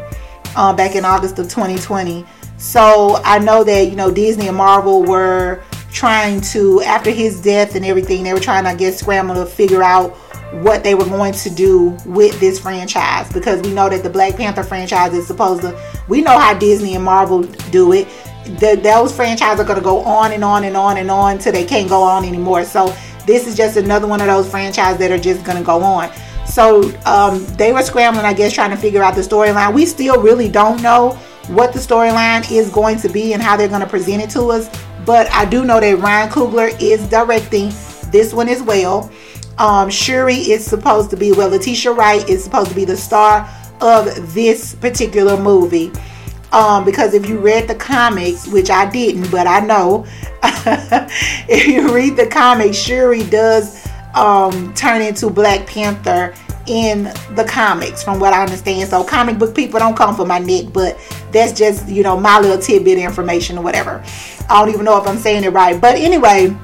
[0.57, 2.24] uh, back in August of 2020.
[2.64, 7.74] So I know that, you know, Disney and Marvel were trying to, after his death
[7.74, 10.12] and everything, they were trying, I guess, scramble to figure out
[10.62, 14.37] what they were going to do with this franchise because we know that the Black
[14.37, 18.09] Panther franchise is supposed to, we know how Disney and Marvel do it.
[18.46, 21.53] The, those franchises are going to go on and on and on and on till
[21.53, 22.64] they can't go on anymore.
[22.64, 22.96] So
[23.27, 26.11] this is just another one of those franchises that are just going to go on.
[26.46, 29.74] So um, they were scrambling, I guess, trying to figure out the storyline.
[29.74, 33.68] We still really don't know what the storyline is going to be and how they're
[33.68, 34.68] going to present it to us.
[35.04, 37.68] But I do know that Ryan Coogler is directing
[38.11, 39.11] this one as well.
[39.59, 43.48] Um, Shuri is supposed to be, well, Letitia Wright is supposed to be the star
[43.80, 45.92] of this particular movie.
[46.52, 50.07] Um, because if you read the comics, which I didn't, but I know,
[51.48, 56.35] if you read the comics, Shuri does um, turn into Black Panther
[56.66, 58.88] in the comics, from what I understand.
[58.88, 60.98] So, comic book people don't come for my neck, but
[61.33, 64.03] that's just, you know, my little tidbit information or whatever.
[64.48, 65.81] I don't even know if I'm saying it right.
[65.81, 66.57] But anyway,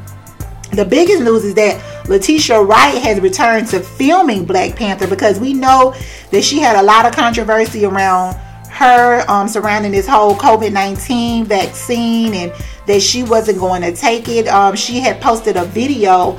[0.73, 5.53] the biggest news is that Letitia Wright has returned to filming Black Panther because we
[5.53, 5.95] know
[6.31, 8.35] that she had a lot of controversy around
[8.71, 12.53] her um, surrounding this whole COVID 19 vaccine and
[12.87, 14.49] that she wasn't going to take it.
[14.49, 16.39] Um, she had posted a video,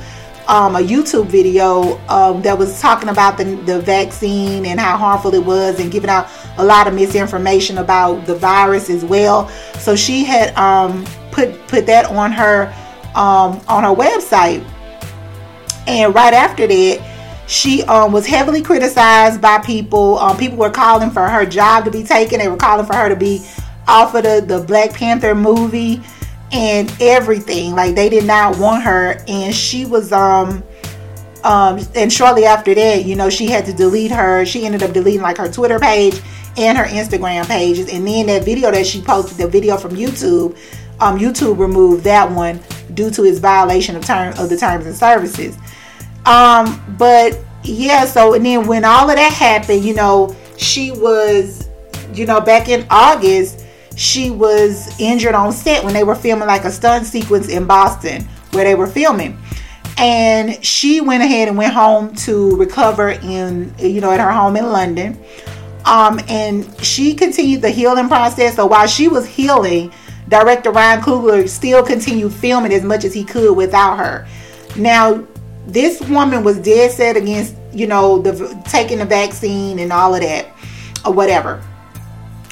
[0.52, 5.32] um, a YouTube video um, that was talking about the, the vaccine and how harmful
[5.32, 9.48] it was and giving out a lot of misinformation about the virus as well.
[9.78, 12.66] So she had um, put put that on her
[13.14, 14.62] um, on her website.
[15.86, 20.18] And right after that, she um, was heavily criticized by people.
[20.18, 22.38] Um, people were calling for her job to be taken.
[22.38, 23.42] They were calling for her to be
[23.88, 26.02] off of the, the Black Panther movie
[26.52, 27.74] and everything.
[27.74, 29.22] Like they did not want her.
[29.26, 30.62] And she was um
[31.44, 34.44] um and shortly after that, you know, she had to delete her.
[34.44, 36.20] She ended up deleting like her Twitter page
[36.56, 37.92] and her Instagram pages.
[37.92, 40.56] And then that video that she posted, the video from YouTube,
[41.00, 42.60] um, YouTube removed that one
[42.94, 45.56] due to its violation of term of the terms and services.
[46.26, 51.68] Um, but yeah, so and then when all of that happened, you know, she was,
[52.12, 53.61] you know, back in August,
[53.96, 58.22] she was injured on set when they were filming like a stunt sequence in Boston
[58.52, 59.38] where they were filming.
[59.98, 64.56] And she went ahead and went home to recover in, you know, at her home
[64.56, 65.22] in London.
[65.84, 68.56] Um, and she continued the healing process.
[68.56, 69.92] So while she was healing,
[70.28, 74.26] director Ryan Coogler still continued filming as much as he could without her.
[74.76, 75.26] Now,
[75.66, 80.22] this woman was dead set against, you know, the taking the vaccine and all of
[80.22, 80.46] that
[81.04, 81.62] or whatever.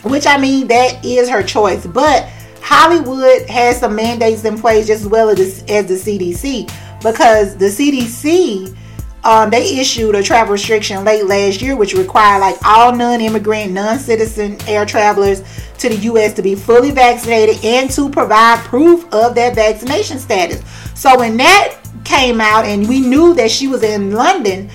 [0.03, 1.87] Which I mean, that is her choice.
[1.87, 2.29] But
[2.63, 6.71] Hollywood has some mandates in place just as well as, as the CDC
[7.03, 8.77] because the CDC
[9.23, 14.57] um, they issued a travel restriction late last year, which required like all non-immigrant, non-citizen
[14.67, 15.43] air travelers
[15.79, 16.33] to the U.S.
[16.35, 20.63] to be fully vaccinated and to provide proof of that vaccination status.
[20.95, 24.71] So when that came out and we knew that she was in London,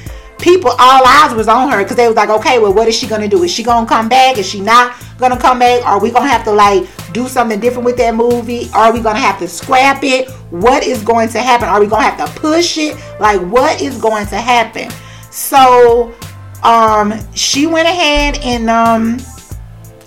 [0.46, 3.08] people all eyes was on her because they was like, okay, well, what is she
[3.08, 3.42] gonna do?
[3.42, 4.38] Is she gonna come back?
[4.38, 5.84] Is she not gonna come back?
[5.84, 8.70] Are we gonna have to like do something different with that movie?
[8.72, 10.30] Are we gonna have to scrap it?
[10.52, 11.68] What is going to happen?
[11.68, 12.96] Are we gonna have to push it?
[13.20, 14.92] Like, what is going to happen?
[15.32, 16.14] So,
[16.62, 19.18] um, she went ahead and um,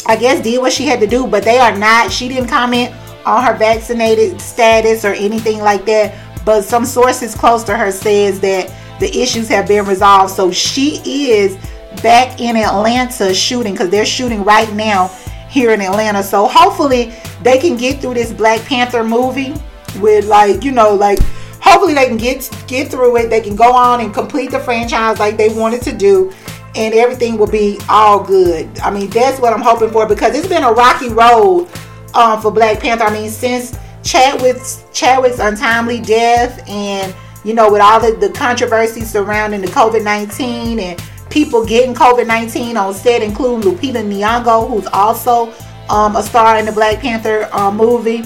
[0.06, 2.12] I guess did what she had to do, but they are not.
[2.12, 2.94] She didn't comment
[3.26, 6.14] on her vaccinated status or anything like that.
[6.44, 10.32] But some sources close to her says that the issues have been resolved.
[10.32, 11.56] So she is
[12.02, 15.08] back in Atlanta shooting because they're shooting right now
[15.48, 16.22] here in Atlanta.
[16.22, 19.54] So hopefully they can get through this Black Panther movie
[20.00, 21.18] with like, you know, like
[21.60, 23.30] hopefully they can get get through it.
[23.30, 26.32] They can go on and complete the franchise like they wanted to do
[26.74, 28.78] and everything will be all good.
[28.80, 31.68] I mean, that's what I'm hoping for because it's been a rocky road
[32.14, 33.04] um, for Black Panther.
[33.04, 39.02] I mean, since Chadwick's Chadwick's untimely death and you know, with all the, the controversy
[39.02, 44.86] surrounding the COVID 19 and people getting COVID 19 on set, including Lupita Nyong'o, who's
[44.86, 45.52] also
[45.88, 48.22] um, a star in the Black Panther uh, movie.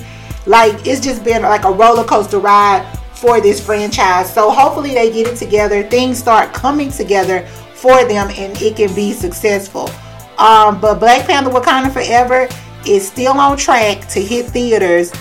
[0.46, 4.32] Like, it's just been like a roller coaster ride for this franchise.
[4.32, 8.94] So, hopefully, they get it together, things start coming together for them, and it can
[8.94, 9.88] be successful.
[10.38, 12.48] Um, but Black Panther Wakanda Forever
[12.86, 15.12] is still on track to hit theaters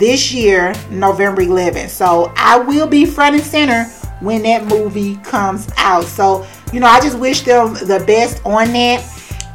[0.00, 1.90] this year, November 11th.
[1.90, 3.84] So I will be front and center
[4.20, 6.04] when that movie comes out.
[6.04, 9.06] So, you know, I just wish them the best on that.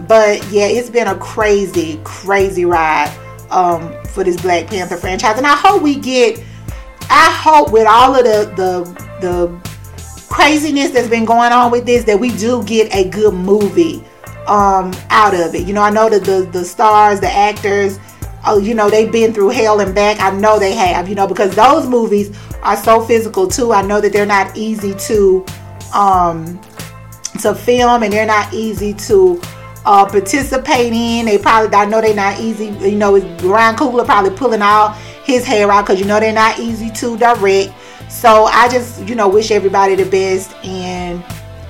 [0.08, 3.14] But yeah, it's been a crazy, crazy ride
[3.50, 5.38] um, for this Black Panther franchise.
[5.38, 6.42] And I hope we get,
[7.10, 12.04] I hope with all of the, the, the craziness that's been going on with this,
[12.06, 14.04] that we do get a good movie
[14.48, 15.66] um, out of it.
[15.66, 18.00] You know, I know that the, the stars, the actors,
[18.46, 20.20] oh, you know, they've been through hell and back.
[20.20, 23.74] I know they have, you know, because those movies are so physical too.
[23.74, 25.46] I know that they're not easy to
[25.94, 26.60] um
[27.42, 29.42] to film and they're not easy to
[29.86, 31.26] uh, participate in.
[31.26, 32.68] They probably, I know they're not easy.
[32.68, 34.90] You know, Ryan Coogler probably pulling all
[35.24, 37.74] his hair out because you know they're not easy to direct.
[38.10, 41.24] So I just, you know, wish everybody the best and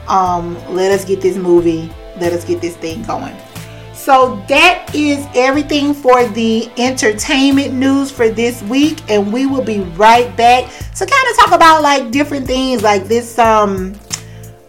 [0.08, 3.36] um, let us get this movie, let us get this thing going.
[4.06, 9.80] So that is everything for the entertainment news for this week, and we will be
[9.80, 13.40] right back to kind of talk about like different things like this.
[13.40, 13.96] Um,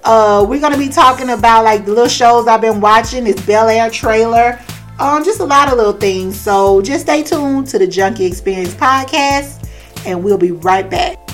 [0.04, 3.24] uh, we're gonna be talking about like the little shows I've been watching.
[3.24, 4.58] This Bel Air trailer,
[4.98, 6.40] um, just a lot of little things.
[6.40, 9.68] So just stay tuned to the Junkie Experience podcast,
[10.06, 11.25] and we'll be right back.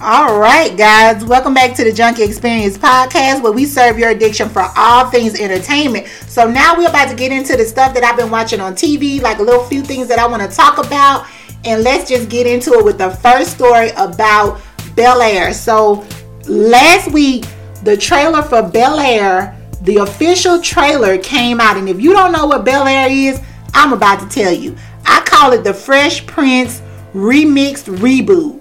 [0.00, 4.48] All right, guys, welcome back to the Junkie Experience podcast where we serve your addiction
[4.48, 6.08] for all things entertainment.
[6.26, 9.22] So, now we're about to get into the stuff that I've been watching on TV,
[9.22, 11.26] like a little few things that I want to talk about.
[11.64, 14.60] And let's just get into it with the first story about
[14.96, 15.54] Bel Air.
[15.54, 16.04] So
[16.48, 17.46] last week,
[17.84, 21.76] the trailer for Bel Air, the official trailer came out.
[21.76, 23.40] And if you don't know what Bel Air is,
[23.72, 24.76] I'm about to tell you.
[25.06, 26.82] I call it the Fresh Prince
[27.14, 28.53] remixed reboot.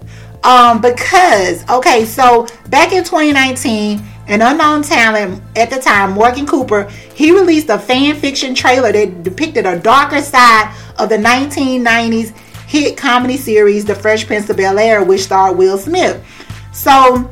[0.43, 6.89] Um, because okay, so back in 2019, an unknown talent at the time, Morgan Cooper,
[7.13, 12.35] he released a fan fiction trailer that depicted a darker side of the 1990s
[12.67, 16.25] hit comedy series The Fresh Prince of Bel Air, which starred Will Smith.
[16.73, 17.29] So,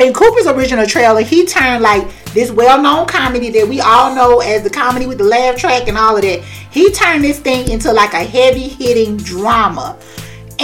[0.00, 4.62] in Cooper's original trailer, he turned like this well-known comedy that we all know as
[4.62, 6.40] the comedy with the laugh track and all of that.
[6.70, 9.96] He turned this thing into like a heavy-hitting drama.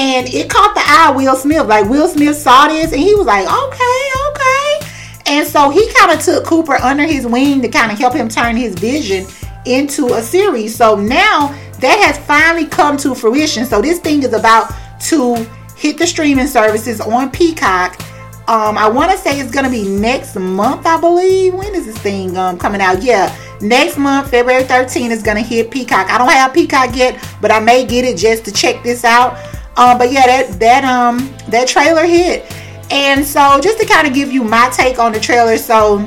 [0.00, 1.66] And it caught the eye of Will Smith.
[1.66, 4.90] Like Will Smith saw this and he was like, okay, okay.
[5.26, 8.26] And so he kind of took Cooper under his wing to kind of help him
[8.26, 9.26] turn his vision
[9.66, 10.74] into a series.
[10.74, 11.48] So now
[11.80, 13.66] that has finally come to fruition.
[13.66, 14.72] So this thing is about
[15.08, 15.34] to
[15.76, 18.00] hit the streaming services on Peacock.
[18.48, 21.52] Um, I want to say it's going to be next month, I believe.
[21.52, 23.02] When is this thing um, coming out?
[23.02, 26.10] Yeah, next month, February 13th, is going to hit Peacock.
[26.10, 29.38] I don't have Peacock yet, but I may get it just to check this out.
[29.76, 32.44] Um, but yeah, that that um that trailer hit.
[32.90, 35.98] And so just to kind of give you my take on the trailer, so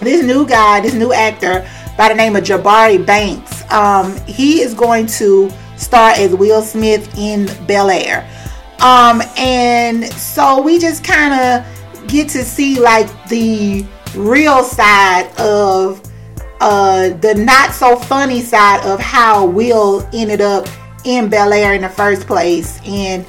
[0.00, 1.68] this new guy, this new actor
[1.98, 7.12] by the name of Jabari Banks, um, he is going to star as Will Smith
[7.18, 8.28] in Bel Air.
[8.80, 13.84] Um, and so we just kind of get to see like the
[14.16, 16.02] real side of
[16.60, 20.66] uh, the not so funny side of how Will ended up
[21.04, 23.26] in Bel Air in the first place and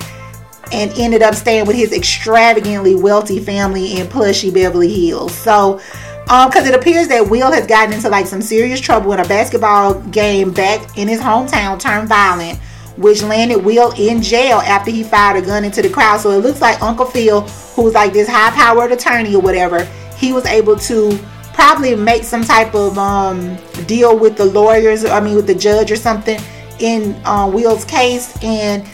[0.72, 5.36] and ended up staying with his extravagantly wealthy family in plushy Beverly Hills.
[5.36, 5.82] So,
[6.30, 9.28] um, because it appears that Will has gotten into like some serious trouble in a
[9.28, 12.58] basketball game back in his hometown turned violent,
[12.96, 16.22] which landed Will in jail after he fired a gun into the crowd.
[16.22, 17.42] So it looks like Uncle Phil,
[17.76, 19.84] who's like this high powered attorney or whatever,
[20.18, 21.20] he was able to
[21.54, 23.58] probably make some type of um
[23.88, 26.40] deal with the lawyers, I mean with the judge or something
[26.82, 28.88] in uh, Will's case and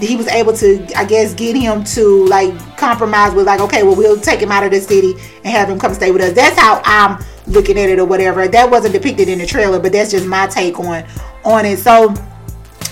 [0.00, 3.96] he was able to I guess get him to like compromise with like okay well
[3.96, 5.12] we'll take him out of the city
[5.44, 8.48] and have him come stay with us that's how I'm looking at it or whatever
[8.48, 11.04] that wasn't depicted in the trailer but that's just my take on
[11.44, 12.14] on it so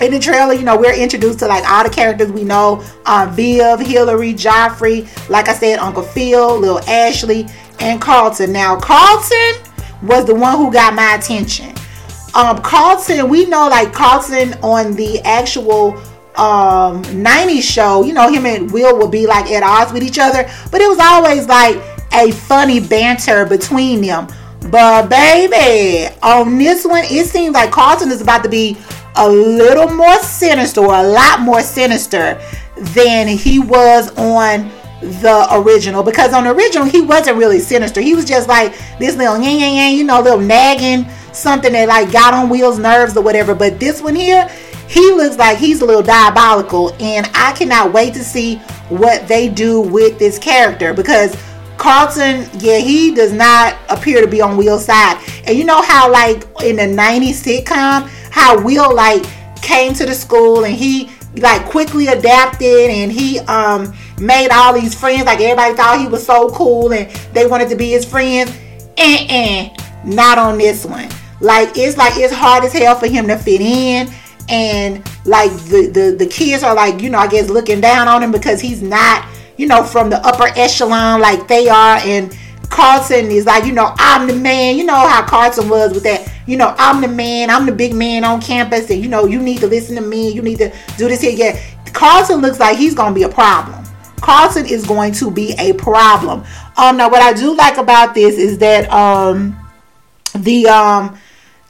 [0.01, 3.31] in the trailer, you know, we're introduced to like all the characters we know um,
[3.33, 7.47] Viv, Hillary, Geoffrey, like I said, Uncle Phil, Little Ashley,
[7.81, 8.53] and Carlton.
[8.53, 9.55] Now, Carlton
[10.03, 11.70] was the one who got my attention.
[12.35, 15.97] Um, Carlton, we know like Carlton on the actual
[16.37, 20.19] um 90s show, you know, him and Will would be like at odds with each
[20.19, 21.77] other, but it was always like
[22.13, 24.29] a funny banter between them.
[24.71, 28.77] But baby, on this one, it seems like Carlton is about to be
[29.17, 32.41] a little more sinister, or a lot more sinister
[32.77, 34.71] than he was on
[35.01, 36.03] the original.
[36.03, 38.01] Because on the original, he wasn't really sinister.
[38.01, 41.89] He was just like this little yang yang yang, you know, little nagging something that
[41.89, 43.55] like got on Will's nerves or whatever.
[43.55, 44.49] But this one here,
[44.89, 48.57] he looks like he's a little diabolical, and I cannot wait to see
[48.89, 51.37] what they do with this character because
[51.77, 55.23] Carlton, yeah, he does not appear to be on Will's side.
[55.47, 59.25] And you know how like in the 90s sitcom, how Will like
[59.63, 64.95] came to the school and he like quickly adapted and he um made all these
[64.99, 68.51] friends like everybody thought he was so cool and they wanted to be his friends
[68.99, 69.69] and eh,
[70.05, 71.09] not on this one
[71.41, 74.09] like it's like it's hard as hell for him to fit in.
[74.49, 78.21] And like the, the the kids are like you know i guess looking down on
[78.21, 79.25] him because he's not
[79.57, 81.99] you know from the upper echelon like they are.
[81.99, 82.37] And
[82.69, 84.77] carlton is like you know i'm the man.
[84.77, 87.51] You know how carlton was with that you know i'm the man.
[87.51, 88.91] I'm the big man on campus.
[88.91, 90.31] And you know you need to listen to me.
[90.31, 91.33] You need to do this here.
[91.33, 91.61] Yeah
[91.93, 93.85] carlton looks like he's gonna be a problem.
[94.21, 96.45] Carlton is going to be a problem.
[96.77, 99.57] Um now what i do like about this is that um
[100.35, 101.19] the um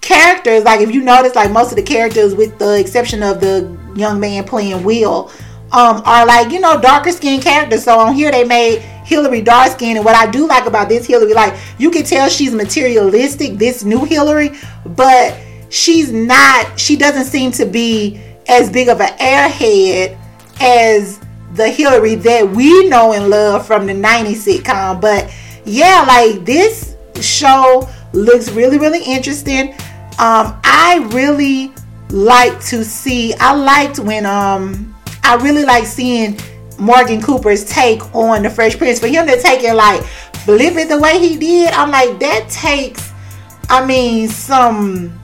[0.01, 3.77] characters, like if you notice, like most of the characters, with the exception of the
[3.95, 5.31] young man playing Will,
[5.73, 7.85] um, are like you know darker skinned characters.
[7.85, 11.07] So on here they made Hillary dark skinned, and what I do like about this
[11.07, 13.59] Hillary, like you can tell she's materialistic.
[13.59, 14.53] This new Hillary,
[14.85, 15.39] but
[15.69, 16.79] she's not.
[16.79, 20.19] She doesn't seem to be as big of an airhead
[20.61, 21.21] as
[21.55, 25.01] the Hillary that we know and love from the 90s sitcom.
[25.01, 25.33] But
[25.65, 29.75] yeah, like this show looks really, really interesting.
[30.19, 31.73] Um, I really
[32.11, 33.35] like to see.
[33.35, 36.39] I liked when um, I really like seeing
[36.79, 39.01] Morgan Cooper's take on the Fresh Prince.
[39.01, 40.03] For him to take it like
[40.45, 43.13] flip it the way he did, I'm like that takes.
[43.69, 45.19] I mean, some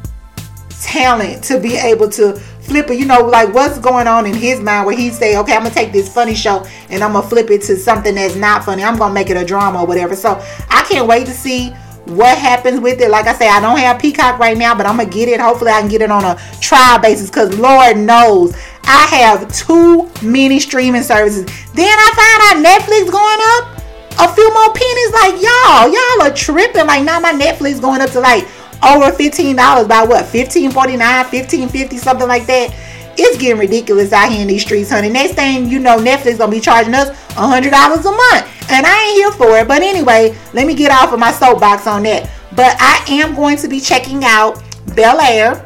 [0.80, 2.34] talent to be able to
[2.66, 5.55] flip it, you know, like what's going on in his mind where he say, okay,
[5.55, 8.64] I'm gonna take this funny show and I'm gonna flip it to something that's not
[8.64, 8.82] funny.
[8.82, 10.14] I'm gonna make it a drama or whatever.
[10.14, 11.72] So I can't wait to see
[12.07, 13.11] what happens with it.
[13.11, 15.40] Like I say, I don't have Peacock right now, but I'm gonna get it.
[15.40, 20.09] Hopefully, I can get it on a trial basis because Lord knows I have too
[20.22, 21.44] many streaming services.
[21.74, 23.76] Then I find out Netflix going up
[24.18, 25.12] a few more pennies.
[25.12, 26.86] Like y'all, y'all are tripping.
[26.86, 28.46] Like now my Netflix going up to like
[28.82, 30.26] over fifteen dollars by what?
[30.26, 32.74] Fifteen forty nine, fifteen fifty, something like that.
[33.18, 35.08] It's getting ridiculous out here in these streets, honey.
[35.08, 38.86] Next thing you know, Netflix gonna be charging us a hundred dollars a month, and
[38.86, 39.68] I ain't here for it.
[39.68, 42.30] But anyway, let me get off of my soapbox on that.
[42.54, 44.62] But I am going to be checking out
[44.94, 45.64] Bel Air.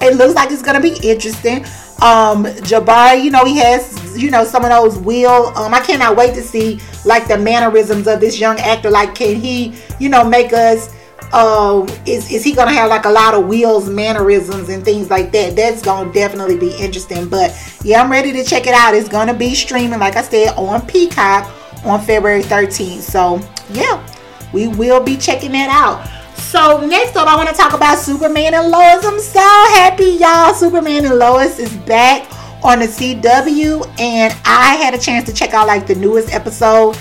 [0.00, 1.64] It looks like it's gonna be interesting.
[2.02, 5.56] Um, Jabari, you know, he has, you know, some of those will.
[5.56, 8.90] Um, I cannot wait to see like the mannerisms of this young actor.
[8.90, 10.94] Like, can he, you know, make us
[11.32, 15.32] uh, is, is he gonna have like a lot of wheels mannerisms and things like
[15.32, 15.56] that?
[15.56, 18.94] That's gonna definitely be interesting but yeah i'm ready to check it out.
[18.94, 21.52] It's gonna be streaming like i said on peacock
[21.84, 24.04] on february 13th so yeah
[24.52, 26.06] we will be checking that out.
[26.38, 29.04] So next up i want to talk about superman and lois.
[29.04, 30.54] I'm so happy y'all.
[30.54, 32.30] Superman and lois is back
[32.64, 36.96] on the cw and i had a chance to check out like the newest episode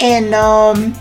[0.00, 0.92] and um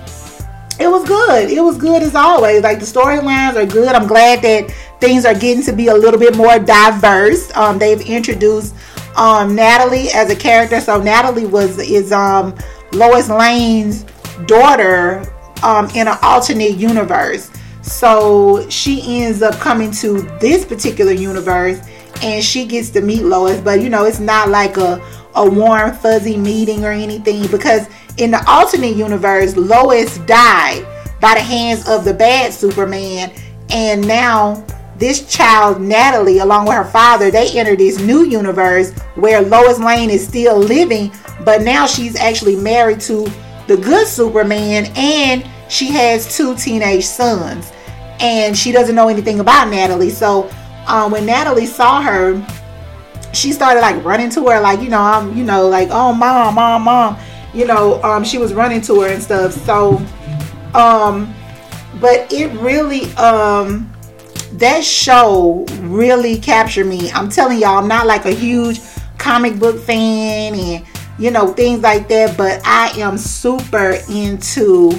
[0.79, 1.49] it was good.
[1.49, 2.63] It was good as always.
[2.63, 3.89] Like the storylines are good.
[3.89, 7.55] I'm glad that things are getting to be a little bit more diverse.
[7.55, 8.75] Um, they've introduced
[9.15, 10.81] um, Natalie as a character.
[10.81, 12.55] So Natalie was is um,
[12.91, 14.03] Lois Lane's
[14.45, 15.23] daughter
[15.61, 17.51] um, in an alternate universe.
[17.81, 21.79] So she ends up coming to this particular universe
[22.21, 23.59] and she gets to meet Lois.
[23.59, 25.01] But you know, it's not like a
[25.35, 30.85] a warm fuzzy meeting or anything because in the alternate universe, Lois died
[31.19, 33.31] by the hands of the bad Superman,
[33.69, 34.63] and now
[34.97, 40.09] this child, Natalie, along with her father, they enter this new universe where Lois Lane
[40.09, 41.11] is still living,
[41.43, 43.25] but now she's actually married to
[43.67, 47.71] the good Superman, and she has two teenage sons,
[48.19, 50.11] and she doesn't know anything about Natalie.
[50.11, 50.49] So
[50.85, 52.45] um, when Natalie saw her,
[53.33, 56.53] she started like running to her, like you know, I'm, you know, like oh mom,
[56.55, 57.17] mom, mom
[57.53, 59.53] you know, um, she was running to her and stuff.
[59.53, 59.97] So,
[60.73, 61.33] um,
[62.01, 63.93] but it really, um,
[64.53, 67.11] that show really captured me.
[67.11, 68.79] I'm telling y'all, I'm not like a huge
[69.17, 70.85] comic book fan and
[71.17, 74.91] you know things like that, but I am super into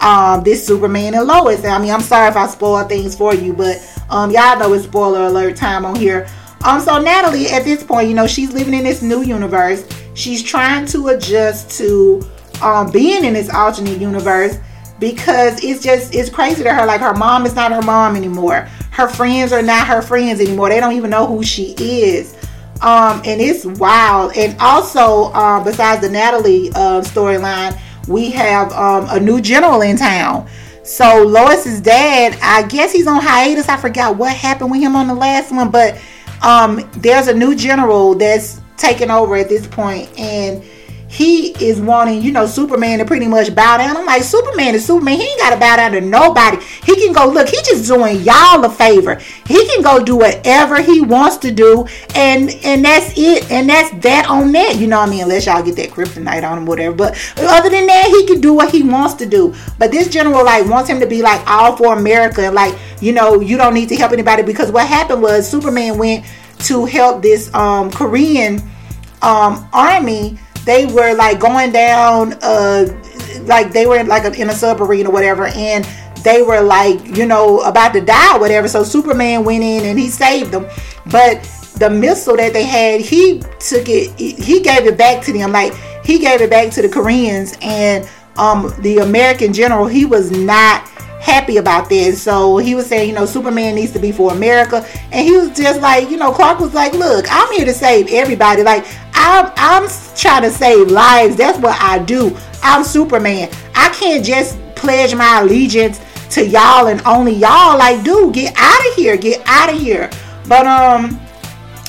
[0.00, 1.64] um this Superman and Lois.
[1.64, 3.76] I mean, I'm sorry if I spoil things for you, but
[4.10, 6.28] um y'all know it's spoiler alert time on here.
[6.64, 9.86] Um, so Natalie at this point, you know, she's living in this new universe
[10.18, 12.20] she's trying to adjust to
[12.60, 14.58] um, being in this alternate universe
[14.98, 18.68] because it's just it's crazy to her like her mom is not her mom anymore.
[18.90, 20.70] Her friends are not her friends anymore.
[20.70, 22.34] They don't even know who she is.
[22.82, 24.36] Um, and it's wild.
[24.36, 29.96] And also uh, besides the natalie uh, storyline we have um, a new general in
[29.96, 30.48] town.
[30.82, 33.68] So lois's dad i guess he's on hiatus.
[33.68, 36.00] I forgot what happened with him on the last one but
[36.42, 40.64] um, there's a new general that's taking over at this point and
[41.08, 43.96] he is wanting, you know, Superman to pretty much bow down.
[43.96, 45.18] I'm like, Superman is Superman.
[45.18, 46.58] He ain't got to bow down to nobody.
[46.84, 49.14] He can go, look, he just doing y'all a favor.
[49.46, 51.86] He can go do whatever he wants to do.
[52.14, 53.50] And and that's it.
[53.50, 54.76] And that's that on that.
[54.76, 55.22] You know what I mean?
[55.22, 56.94] Unless y'all get that kryptonite on him, whatever.
[56.94, 59.54] But other than that, he can do what he wants to do.
[59.78, 62.50] But this general, like, wants him to be like all for America.
[62.50, 64.42] Like, you know, you don't need to help anybody.
[64.42, 66.26] Because what happened was Superman went
[66.60, 68.60] to help this um Korean
[69.22, 70.38] um army.
[70.64, 72.86] They were like going down uh
[73.42, 75.86] like they were like in a submarine or whatever and
[76.24, 78.68] they were like you know about to die or whatever.
[78.68, 80.66] So superman went in and he saved them.
[81.06, 81.42] But
[81.78, 85.52] the missile that they had he took it he gave it back to them.
[85.52, 85.72] Like
[86.04, 87.56] he gave it back to the koreans.
[87.62, 90.88] And um the american general he was not
[91.20, 92.22] happy about this.
[92.22, 94.86] So he was saying, you know, Superman needs to be for America.
[95.12, 98.08] And he was just like, you know, Clark was like, look, I'm here to save
[98.10, 98.62] everybody.
[98.62, 101.36] Like, I'm I'm trying to save lives.
[101.36, 102.36] That's what I do.
[102.62, 103.50] I'm Superman.
[103.74, 106.00] I can't just pledge my allegiance
[106.30, 107.78] to y'all and only y'all.
[107.78, 109.16] Like, dude, get out of here.
[109.16, 110.10] Get out of here.
[110.46, 111.20] But um,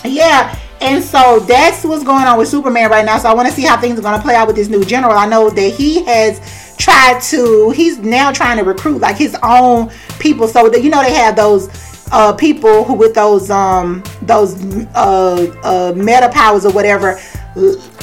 [0.03, 0.57] yeah.
[0.81, 3.17] And so that's what's going on with Superman right now.
[3.17, 4.83] So I want to see how things are going to play out with this new
[4.85, 5.13] general.
[5.13, 6.39] I know that he has
[6.79, 11.03] tried to he's now trying to recruit like his own people so that you know
[11.03, 11.69] they have those
[12.11, 14.55] uh, people who with those um those
[14.95, 17.19] uh, uh meta powers or whatever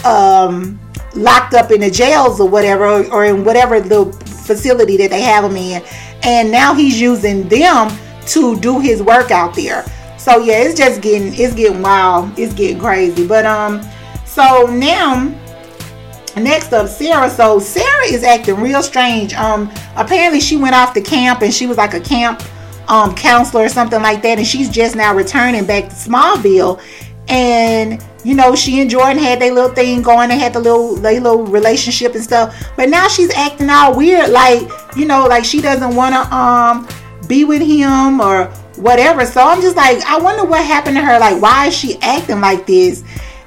[0.05, 0.79] um
[1.17, 4.05] locked up in the jails or whatever or in whatever the
[4.47, 5.83] facility that they have them in
[6.23, 7.91] and now he's using them
[8.27, 9.85] to do his work out there
[10.27, 12.37] So yeah, it's just getting it's getting wild.
[12.37, 13.25] It's getting crazy.
[13.25, 13.81] But um,
[14.25, 15.33] so now
[16.37, 17.31] next up sarah.
[17.31, 19.35] So sarah is acting real strange.
[19.35, 22.43] Um apparently she went off to camp and she was like a camp
[22.89, 24.39] um counselor or something like that.
[24.39, 26.81] And she's just now returning back to smallville.
[27.29, 30.31] And you know she and Jordan had their little thing going.
[30.31, 32.55] And had the little their little relationship and stuff.
[32.77, 34.31] But now she's acting all weird.
[34.31, 36.89] Like you know like she doesn't want to um
[37.27, 39.25] be with him or whatever.
[39.25, 41.19] So i'm just like i wonder what happened to her.
[41.19, 43.03] Like why is she acting like this?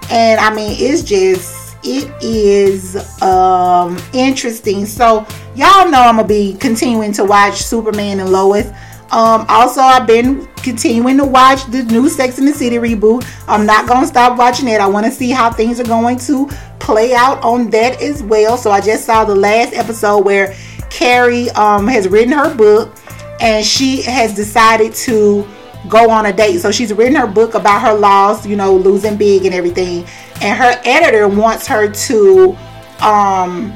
[0.10, 4.86] And i mean it's just it is um interesting.
[4.86, 5.26] So
[5.56, 8.68] y'all know i'm gonna be continuing to watch superman and lois.
[9.12, 13.26] Um also i've been continuing to watch the new sex in the city reboot.
[13.48, 14.82] I'm not gonna stop watching it.
[14.82, 16.48] I want to see how things are going to
[16.80, 18.58] play out on that as well.
[18.58, 20.56] So i just saw the last episode where
[20.90, 22.96] carrie um has written her book
[23.40, 25.48] and she has decided to
[25.88, 26.60] go on a date.
[26.60, 30.06] So she's written her book about her loss you know losing big and everything.
[30.42, 32.58] And her editor wants her to
[33.02, 33.74] um,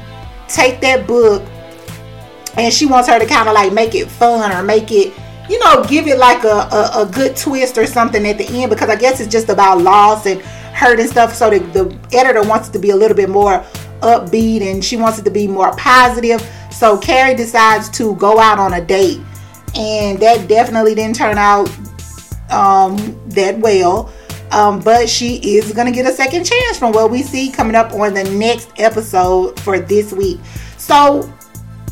[0.48, 1.42] take that book
[2.56, 5.12] and she wants her to kind of like make it fun or make it
[5.48, 8.70] you know give it like a, a, a, good twist or something at the end.
[8.70, 11.34] Because i guess it's just about loss and hurt and stuff.
[11.34, 13.64] So the, the editor wants it to be a little bit more
[14.00, 16.46] upbeat and she wants it to be more positive.
[16.70, 19.20] So carrie decides to go out on a date.
[19.76, 21.68] And that definitely didn't turn out
[22.50, 22.96] um,
[23.28, 24.12] that well
[24.54, 27.74] um, but she is going to get a second chance from what we see coming
[27.74, 30.38] up on the next episode for this week.
[30.78, 31.28] So,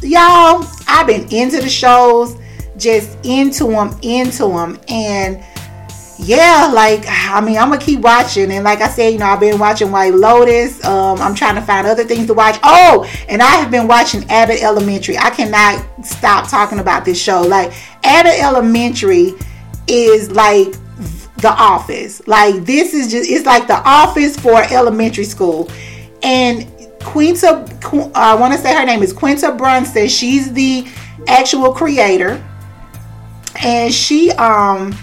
[0.00, 2.36] y'all, I've been into the shows,
[2.76, 4.78] just into them, into them.
[4.86, 5.42] And
[6.18, 8.52] yeah, like, I mean, I'm going to keep watching.
[8.52, 10.84] And like I said, you know, I've been watching White Lotus.
[10.84, 12.60] Um, I'm trying to find other things to watch.
[12.62, 15.18] Oh, and I have been watching Abbott Elementary.
[15.18, 17.42] I cannot stop talking about this show.
[17.42, 17.72] Like,
[18.04, 19.32] Abbott Elementary
[19.86, 20.74] is like
[21.42, 22.26] the Office.
[22.26, 25.70] Like this is just it's like The Office for elementary school.
[26.22, 26.66] And
[27.00, 27.66] Quinta,
[28.14, 30.08] I want to say her name is Quinta Brunson.
[30.08, 30.86] She's the
[31.26, 32.42] actual creator,
[33.62, 34.96] and she um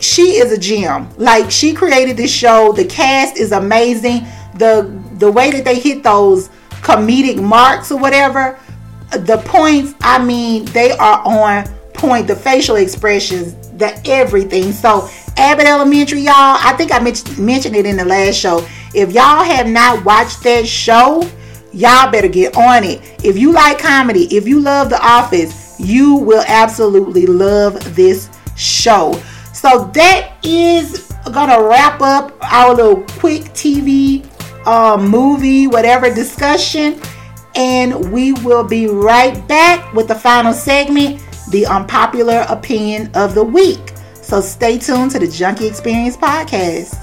[0.00, 1.08] she is a gem.
[1.16, 2.72] Like she created this show.
[2.72, 4.26] The cast is amazing.
[4.56, 6.48] The the way that they hit those
[6.82, 8.58] comedic marks or whatever,
[9.12, 9.94] the points.
[10.00, 11.64] I mean, they are on
[12.00, 12.26] point.
[12.26, 14.72] The facial expressions, the everything.
[14.72, 16.34] So Abbott Elementary, y'all.
[16.34, 18.66] I think I mentioned it in the last show.
[18.94, 21.28] If y'all have not watched that show,
[21.72, 23.00] y'all better get on it.
[23.24, 29.12] If you like comedy, if you love The Office, you will absolutely love this show.
[29.52, 34.26] So that is gonna wrap up our little quick TV
[34.66, 37.00] um, movie, whatever discussion.
[37.56, 41.20] And we will be right back with the final segment
[41.50, 43.92] the unpopular opinion of the week.
[44.14, 46.96] So stay tuned to the Junkie Experience podcast.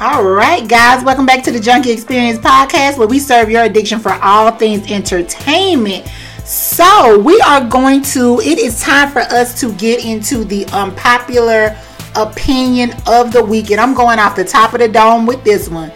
[0.00, 4.00] All right, guys, welcome back to the Junkie Experience podcast where we serve your addiction
[4.00, 6.08] for all things entertainment.
[6.44, 11.76] So, we are going to, it is time for us to get into the unpopular
[12.16, 13.70] opinion of the week.
[13.70, 15.92] And I'm going off the top of the dome with this one.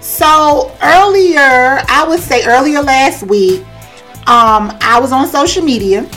[0.00, 3.62] So, earlier, I would say earlier last week,
[4.26, 6.08] um, I was on social media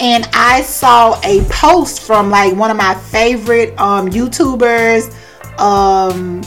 [0.00, 5.12] and I saw a post from like one of my favorite um, YouTubers.
[5.58, 6.42] Um,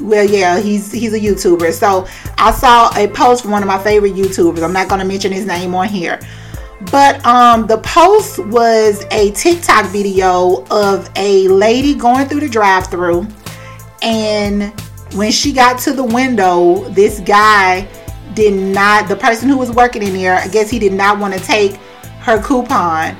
[0.00, 1.72] well, yeah, he's he's a YouTuber.
[1.72, 4.62] So I saw a post from one of my favorite YouTubers.
[4.62, 6.20] I'm not gonna mention his name on here,
[6.90, 13.26] but um, the post was a TikTok video of a lady going through the drive-through,
[14.02, 14.78] and
[15.14, 17.88] when she got to the window, this guy
[18.34, 19.08] did not.
[19.08, 21.76] The person who was working in there, I guess he did not want to take
[22.20, 23.16] her coupon.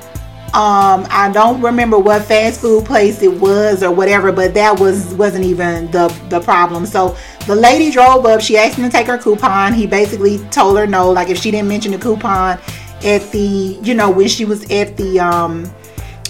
[0.55, 5.13] Um, I don't remember what fast food place it was or whatever, but that was
[5.15, 6.87] wasn't even the the problem.
[6.87, 8.41] So the lady drove up.
[8.41, 9.73] She asked him to take her coupon.
[9.73, 12.61] He basically told her no, like if she didn't mention the coupon
[13.05, 15.71] at the you know when she was at the um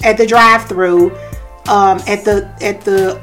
[0.03, 1.11] at the drive-through
[1.69, 3.21] um at the at the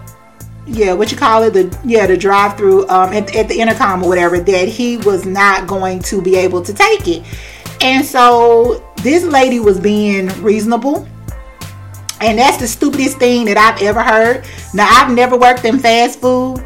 [0.68, 4.10] yeah what you call it the yeah the drive-through um at, at the intercom or
[4.10, 7.24] whatever that he was not going to be able to take it
[7.82, 11.08] and so this lady was being reasonable.
[12.20, 14.46] And that's the stupidest thing that I've ever heard.
[14.76, 16.64] Now, I've never worked in fast food,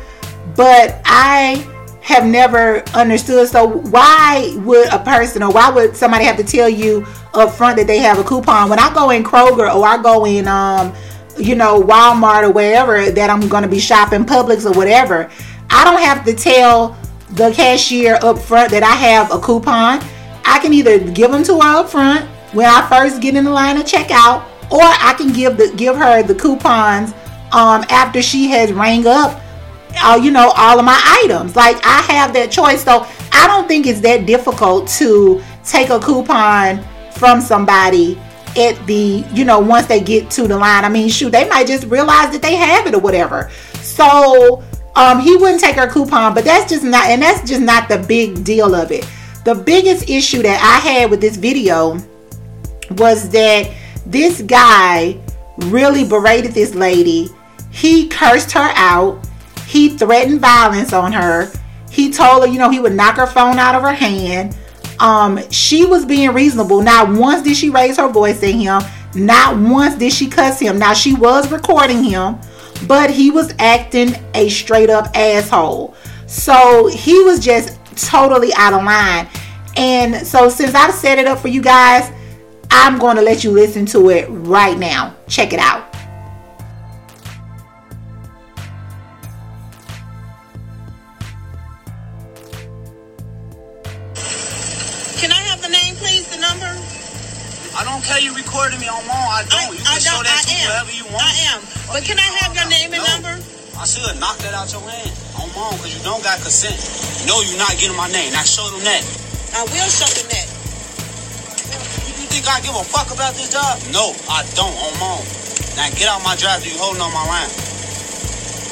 [0.55, 1.65] but I
[2.01, 3.47] have never understood.
[3.47, 7.77] So, why would a person or why would somebody have to tell you up front
[7.77, 8.69] that they have a coupon?
[8.69, 10.93] When I go in Kroger or I go in, um,
[11.37, 15.29] you know, Walmart or wherever that I'm going to be shopping, Publix or whatever,
[15.69, 16.97] I don't have to tell
[17.31, 20.03] the cashier up front that I have a coupon.
[20.45, 23.51] I can either give them to her up front when I first get in the
[23.51, 27.11] line to checkout, or I can give the give her the coupons
[27.51, 29.41] um, after she has rang up,
[29.97, 31.55] uh, you know, all of my items.
[31.55, 35.99] Like I have that choice, so I don't think it's that difficult to take a
[35.99, 38.19] coupon from somebody
[38.57, 40.85] at the you know once they get to the line.
[40.85, 43.51] I mean, shoot, they might just realize that they have it or whatever.
[43.81, 44.63] So
[44.95, 47.97] um, he wouldn't take her coupon, but that's just not, and that's just not the
[48.07, 49.07] big deal of it.
[49.43, 51.99] The biggest issue that I had with this video
[52.91, 53.71] was that
[54.05, 55.19] this guy
[55.57, 57.29] really berated this lady.
[57.71, 59.19] He cursed her out.
[59.67, 61.51] He threatened violence on her.
[61.91, 64.57] He told her, you know, he would knock her phone out of her hand.
[64.99, 66.81] Um, she was being reasonable.
[66.81, 68.81] Not once did she raise her voice at him.
[69.15, 70.77] Not once did she cuss him.
[70.77, 72.37] Now she was recording him,
[72.87, 75.95] but he was acting a straight up asshole.
[76.27, 79.27] So he was just totally out of line.
[79.77, 82.11] And so since I've set it up for you guys,
[82.71, 85.15] I'm going to let you listen to it right now.
[85.27, 85.94] Check it out.
[97.95, 99.15] Don't care you recording me on mom.
[99.15, 99.71] I don't.
[99.71, 100.67] you can I show that I to am.
[100.67, 101.23] whoever you want.
[101.23, 101.59] I am.
[101.87, 103.07] But can I have your name and No.
[103.15, 103.39] number?
[103.79, 106.75] I should knock that out your hand on mom because you don't got consent.
[107.23, 108.35] No, you're not getting my name.
[108.35, 108.99] Now show them that.
[109.55, 110.47] I will show them that.
[112.19, 113.79] You think I give a fuck about this job?
[113.95, 115.23] No, I don't on mom.
[115.79, 116.67] Now get out my drive.
[116.67, 117.51] You holding on my line.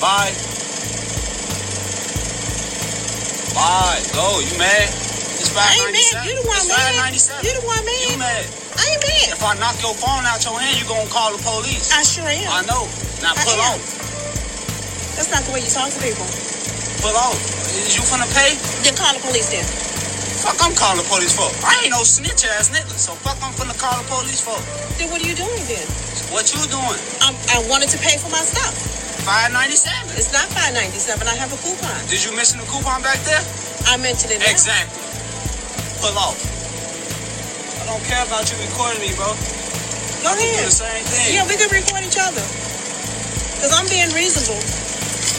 [0.04, 0.36] Bye.
[3.56, 4.04] Bye.
[4.12, 4.44] Go.
[4.44, 4.92] You mad?
[5.40, 6.28] It's I ain't mad.
[6.28, 6.28] 597.
[6.28, 7.16] You the one mad.
[7.16, 8.63] You the one You mad.
[8.78, 9.28] I ain't mad.
[9.38, 11.92] If I knock your phone out your hand, you gonna call the police.
[11.94, 12.50] I sure am.
[12.50, 12.86] I know.
[13.22, 13.78] Now I pull am.
[13.78, 13.84] off.
[15.18, 16.26] That's not the way you talk to people.
[17.06, 17.38] Pull off.
[17.86, 18.56] Is you finna pay?
[18.86, 19.66] Then call the police then.
[20.44, 21.48] Fuck, I'm calling the police for.
[21.64, 24.58] I ain't no snitch ass nigga, so fuck, I'm finna call the police for.
[25.00, 25.88] Then what are you doing then?
[26.36, 27.00] What you doing?
[27.24, 28.76] I'm, I wanted to pay for my stuff.
[29.24, 30.12] Five ninety seven.
[30.20, 31.28] It's not five ninety seven.
[31.32, 31.96] I have a coupon.
[32.12, 33.40] Did you mention the coupon back there?
[33.88, 34.40] I mentioned it.
[34.44, 34.52] now.
[34.52, 35.00] Exactly.
[36.04, 36.53] Pull off.
[37.84, 39.28] I don't care about you recording me, bro.
[40.24, 40.72] Go I can do ahead.
[40.72, 41.36] the same thing.
[41.36, 42.40] Yeah, we can record each other.
[43.60, 44.60] Cause I'm being reasonable.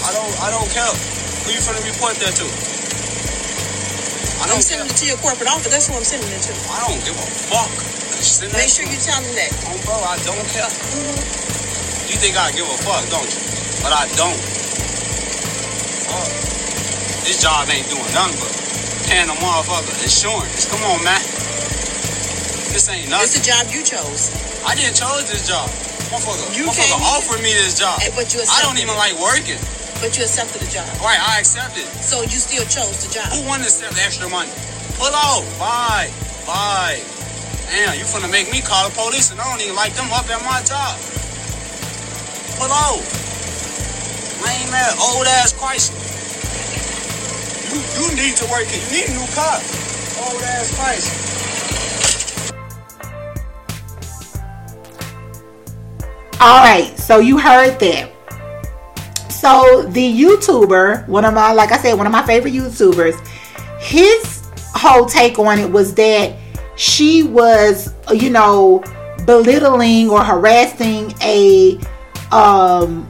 [0.04, 0.32] I don't.
[0.44, 0.92] I don't care.
[1.48, 2.44] Who you finna report that to?
[2.44, 4.76] I I'm don't care.
[4.76, 5.72] sending it to your corporate office.
[5.72, 6.52] That's who I'm sending it to.
[6.68, 7.72] I don't give a fuck.
[8.52, 9.52] Make sure you tell them that.
[9.68, 10.68] Oh, bro, I don't care.
[10.68, 12.08] Mm-hmm.
[12.12, 13.40] You think I give a fuck, don't you?
[13.84, 14.36] But I don't.
[16.08, 16.28] Fuck.
[17.24, 18.52] This job ain't doing nothing but
[19.08, 20.64] paying a motherfucker insurance.
[20.68, 21.20] Come on, man.
[22.74, 23.38] This ain't It's nothing.
[23.38, 24.34] a job you chose.
[24.66, 25.70] I didn't chose this job.
[26.10, 28.02] Motherfucker, You motherfucker offered me this job.
[28.02, 28.98] Hey, but you I don't even it.
[28.98, 29.62] like working.
[30.02, 30.82] But you accepted the job.
[30.98, 31.86] Right, I accepted.
[32.02, 33.30] So you still chose the job.
[33.30, 34.50] Who wanted to accept extra money?
[34.98, 35.46] Pull off.
[35.62, 36.10] Bye.
[36.50, 36.98] Bye.
[37.70, 40.26] Damn, you finna make me call the police and I don't even like them up
[40.26, 40.98] at my job.
[42.58, 43.06] Pull off.
[44.42, 45.94] Lame ass, old ass Chrysler.
[47.70, 48.82] You, you need to work it.
[48.90, 49.62] You need a new car.
[50.26, 51.22] Old ass Chrysler.
[56.40, 58.10] All right, so you heard that.
[59.30, 63.14] So the YouTuber, one of my, like I said, one of my favorite YouTubers,
[63.78, 64.42] his
[64.74, 66.36] whole take on it was that
[66.76, 68.82] she was, you know,
[69.26, 71.78] belittling or harassing a
[72.32, 73.08] um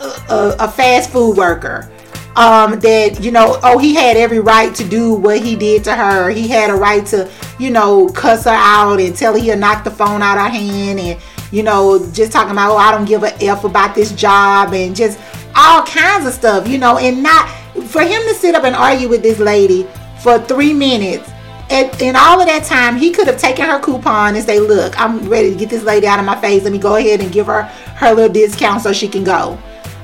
[0.00, 1.90] a, a fast food worker.
[2.36, 5.96] Um, that you know, oh, he had every right to do what he did to
[5.96, 6.30] her.
[6.30, 7.28] He had a right to,
[7.58, 10.48] you know, cuss her out and tell her he'll knock the phone out of her
[10.50, 11.20] hand, and
[11.50, 14.94] you know, just talking about, oh, I don't give a f about this job, and
[14.94, 15.18] just
[15.56, 17.48] all kinds of stuff, you know, and not
[17.86, 19.86] for him to sit up and argue with this lady
[20.22, 21.30] for three minutes.
[21.70, 24.98] And in all of that time, he could have taken her coupon and say, "Look,
[24.98, 26.62] I'm ready to get this lady out of my face.
[26.64, 27.62] Let me go ahead and give her
[27.96, 29.58] her little discount so she can go."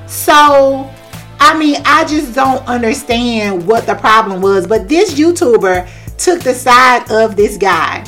[0.05, 0.89] So,
[1.39, 4.67] I mean, I just don't understand what the problem was.
[4.67, 5.87] But this YouTuber
[6.17, 8.03] took the side of this guy.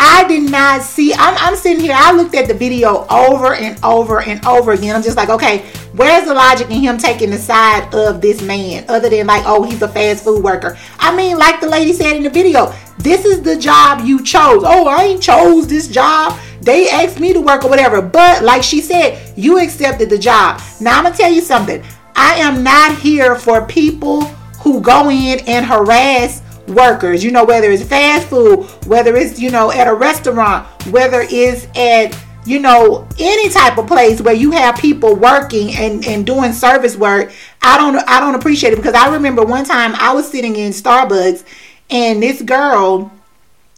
[0.00, 1.12] I did not see.
[1.12, 1.94] I'm, I'm sitting here.
[1.96, 4.94] I looked at the video over and over and over again.
[4.94, 8.84] I'm just like, okay, where's the logic in him taking the side of this man,
[8.88, 10.78] other than like, oh, he's a fast food worker?
[11.00, 14.62] I mean, like the lady said in the video, this is the job you chose.
[14.64, 16.38] Oh, I ain't chose this job.
[16.60, 18.00] They asked me to work or whatever.
[18.00, 20.60] But like she said, you accepted the job.
[20.80, 21.82] Now I'm gonna tell you something.
[22.14, 24.24] I am not here for people
[24.62, 29.50] who go in and harass workers, you know, whether it's fast food, whether it's, you
[29.50, 34.50] know, at a restaurant, whether it's at, you know, any type of place where you
[34.52, 37.32] have people working and, and doing service work.
[37.62, 40.72] I don't I don't appreciate it because I remember one time I was sitting in
[40.72, 41.44] Starbucks
[41.90, 43.10] and this girl,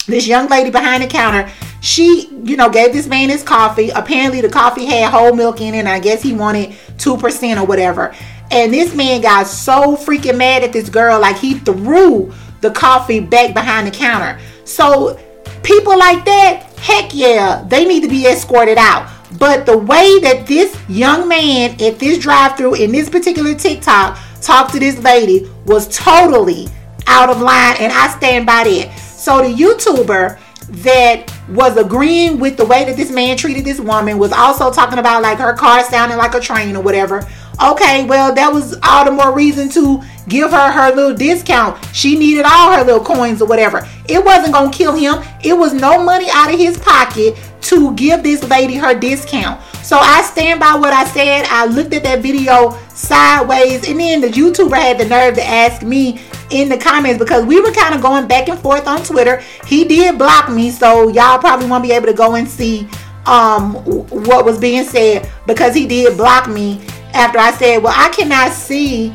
[0.07, 3.91] this young lady behind the counter, She, you know, gave this man his coffee.
[3.91, 5.78] Apparently, the coffee had whole milk in it.
[5.78, 8.14] And I guess he wanted 2% or whatever.
[8.51, 13.20] And this man got so freaking mad at this girl, like he threw the coffee
[13.20, 14.38] back behind the counter.
[14.64, 15.18] So,
[15.62, 19.11] people like that, heck yeah, they need to be escorted out.
[19.38, 24.18] But the way that this young man at this drive through in this particular TikTok
[24.40, 26.68] talked to this lady was totally
[27.06, 28.98] out of line, and I stand by that.
[28.98, 30.38] So, the YouTuber
[30.70, 35.00] that was agreeing with the way that this man treated this woman was also talking
[35.00, 37.26] about like her car sounding like a train or whatever
[37.62, 41.84] okay well that was all the more reason to give her her little discount.
[41.94, 43.86] She needed all her little coins or whatever.
[44.08, 45.22] It wasn't gonna kill him.
[45.44, 49.61] It was no money out of his pocket to give this lady her discount.
[49.82, 51.44] So i stand by what i said.
[51.50, 55.82] I looked at that video sideways and then the youtuber had the nerve to ask
[55.82, 59.42] me in the comments because we were kind of going back and forth on Twitter.
[59.66, 62.88] He did block me, so y'all probably won't be able to go and see
[63.26, 63.74] um
[64.08, 66.80] what was being said because he did block me
[67.14, 69.14] after I said, "Well, I cannot see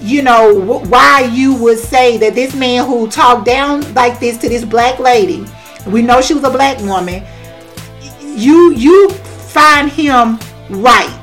[0.00, 4.48] you know why you would say that this man who talked down like this to
[4.48, 5.46] this black lady,
[5.86, 7.22] we know she was a black woman,
[8.20, 10.38] you you find him
[10.70, 11.20] right.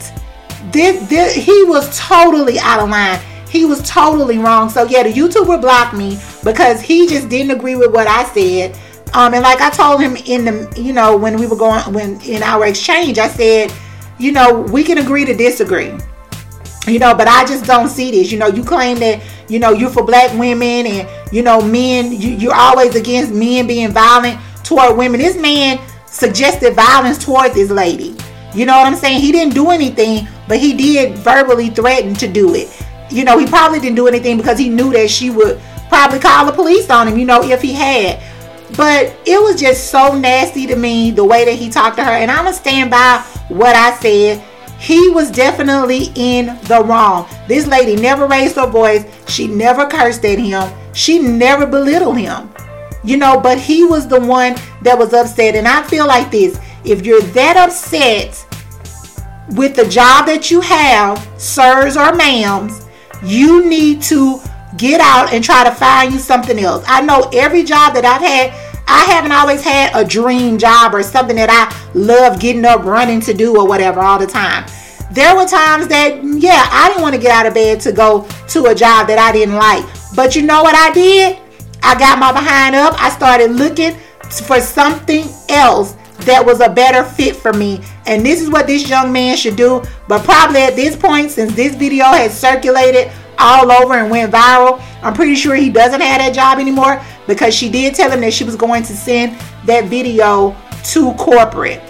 [0.71, 3.19] This, this he was totally out of line
[3.51, 4.69] he was totally wrong.
[4.69, 8.79] So yeah, the YouTuber blocked me because he just didn't agree with what I said.
[9.13, 12.21] Um, and like I told him in the, you know, when we were going, when
[12.21, 13.73] in our exchange, I said,
[14.17, 15.91] you know, we can agree to disagree.
[16.87, 18.31] You know, but I just don't see this.
[18.31, 22.11] You know, you claim that, you know, you're for black women and, you know, men,
[22.11, 25.19] you, you're always against men being violent toward women.
[25.19, 28.15] This man suggested violence toward this lady.
[28.55, 29.21] You know what I'm saying?
[29.21, 32.69] He didn't do anything, but he did verbally threaten to do it
[33.11, 35.59] you know, he probably didn't do anything because he knew that she would
[35.89, 38.21] probably call the police on him, you know, if he had.
[38.77, 42.11] But it was just so nasty to me the way that he talked to her.
[42.11, 43.17] And I'm to stand by
[43.49, 44.41] what I said.
[44.81, 47.29] He was definitely in the wrong.
[47.47, 49.05] This lady never raised her voice.
[49.27, 50.67] She never cursed at him.
[50.93, 52.49] She never belittled him.
[53.03, 55.55] You know, but he was the one that was upset.
[55.55, 58.43] And I feel like this if you're that upset
[59.49, 62.87] with the job that you have, sirs or ma'ams,
[63.23, 64.41] you need to
[64.77, 66.83] get out and try to find you something else.
[66.87, 71.03] I know every job that I've had, I haven't always had a dream job or
[71.03, 74.65] something that I love getting up running to do or whatever all the time.
[75.11, 78.27] There were times that, yeah, I didn't want to get out of bed to go
[78.49, 79.85] to a job that I didn't like.
[80.15, 81.37] But you know what I did?
[81.83, 82.93] I got my behind up.
[82.97, 83.97] I started looking
[84.45, 87.81] for something else that was a better fit for me.
[88.05, 89.83] And this is what this young man should do.
[90.07, 93.11] But probably at this point, since this video has circulated
[93.41, 97.53] all over and went viral, I'm pretty sure he doesn't have that job anymore because
[97.55, 100.55] she did tell him that she was going to send that video
[100.91, 101.81] to corporate.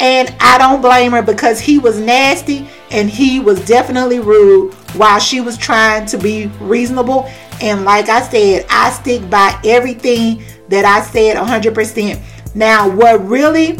[0.00, 5.18] And I don't blame her because he was nasty and he was definitely rude while
[5.18, 7.28] she was trying to be reasonable.
[7.60, 12.54] And like I said, I stick by everything that I said 100%.
[12.54, 13.78] Now, what really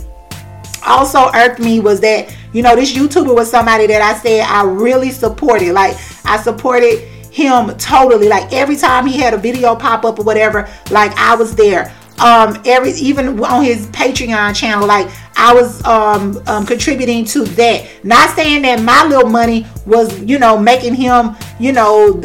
[0.87, 4.65] also irked me was that, you know, this YouTuber was somebody that I said I
[4.65, 5.73] really supported.
[5.73, 7.01] Like, I supported
[7.31, 8.29] him totally.
[8.29, 11.95] Like, every time he had a video pop up or whatever, like, I was there.
[12.21, 18.05] Um, every even on his Patreon channel, like I was um, um contributing to that.
[18.05, 22.21] Not saying that my little money was, you know, making him, you know,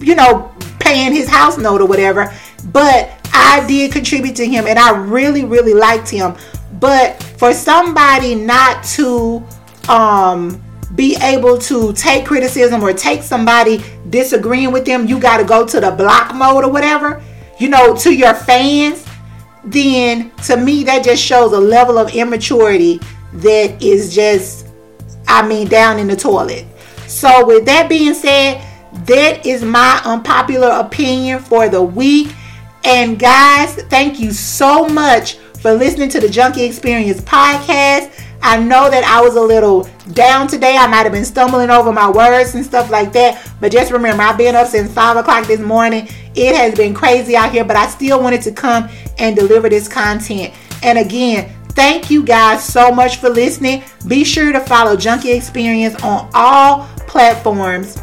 [0.00, 2.34] you know, paying his house note or whatever,
[2.72, 6.36] but I did contribute to him and I really, really liked him.
[6.80, 9.42] But for somebody not to
[9.88, 10.62] um
[10.94, 15.66] be able to take criticism or take somebody disagreeing with them, you got to go
[15.66, 17.22] to the block mode or whatever,
[17.58, 19.04] you know, to your fans,
[19.64, 23.00] then to me, that just shows a level of immaturity
[23.34, 24.68] that is just,
[25.26, 26.66] I mean, down in the toilet.
[27.08, 28.64] So, with that being said,
[29.06, 32.32] that is my unpopular opinion for the week.
[32.84, 38.12] And guys, thank you so much for listening to the Junkie Experience podcast.
[38.42, 40.76] I know that I was a little down today.
[40.76, 43.50] I might have been stumbling over my words and stuff like that.
[43.62, 46.06] But just remember, I've been up since 5 o'clock this morning.
[46.34, 49.88] It has been crazy out here, but I still wanted to come and deliver this
[49.88, 50.52] content.
[50.82, 53.84] And again, thank you guys so much for listening.
[54.06, 57.96] Be sure to follow Junkie Experience on all platforms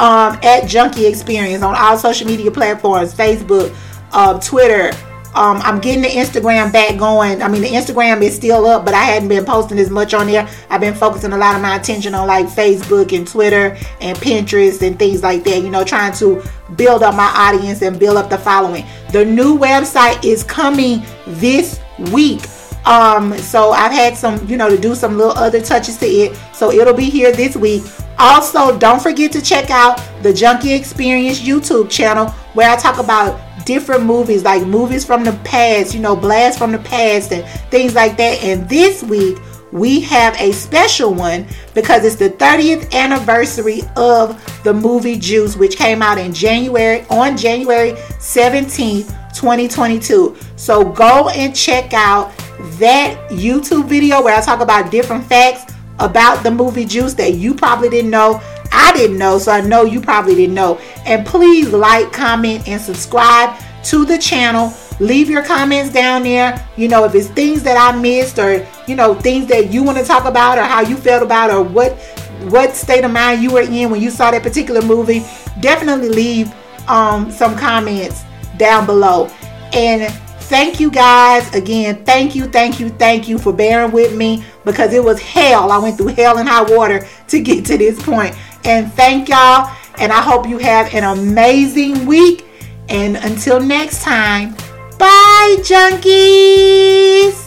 [0.00, 3.72] um, at Junkie Experience on all social media platforms Facebook,
[4.10, 4.90] uh, Twitter.
[5.36, 7.42] Um, I'm getting the Instagram back going.
[7.42, 10.28] I mean, the Instagram is still up, but I hadn't been posting as much on
[10.28, 10.48] there.
[10.70, 14.80] I've been focusing a lot of my attention on like Facebook and Twitter and Pinterest
[14.80, 16.42] and things like that, you know, trying to
[16.76, 18.86] build up my audience and build up the following.
[19.12, 21.80] The new website is coming this
[22.12, 22.40] week.
[22.86, 26.38] Um, so I've had some, you know, to do some little other touches to it.
[26.54, 27.82] So it'll be here this week.
[28.18, 33.38] Also, don't forget to check out the Junkie Experience YouTube channel where I talk about
[33.66, 37.94] different movies, like movies from the past, you know, blasts from the past and things
[37.94, 38.42] like that.
[38.42, 39.38] And this week,
[39.72, 45.76] we have a special one because it's the 30th anniversary of the movie Juice, which
[45.76, 50.34] came out in January on January 17th, 2022.
[50.56, 52.34] So go and check out
[52.78, 57.54] that YouTube video where I talk about different facts about the movie Juice that you
[57.54, 58.40] probably didn't know.
[58.72, 60.78] I didn't know, so I know you probably didn't know.
[61.06, 64.72] And please like, comment, and subscribe to the channel.
[64.98, 66.66] Leave your comments down there.
[66.76, 69.98] You know, if it's things that I missed or, you know, things that you want
[69.98, 71.92] to talk about or how you felt about or what
[72.50, 75.20] what state of mind you were in when you saw that particular movie,
[75.60, 76.52] definitely leave
[76.88, 78.24] um, some comments
[78.56, 79.26] down below.
[79.72, 80.12] And
[80.48, 82.04] thank you guys again.
[82.04, 85.70] Thank you, thank you, thank you for bearing with me because it was hell.
[85.70, 88.36] I went through hell and high water to get to this point.
[88.64, 89.70] And thank y'all.
[89.98, 92.44] And I hope you have an amazing week.
[92.88, 94.54] And until next time,
[94.98, 97.45] bye, junkies.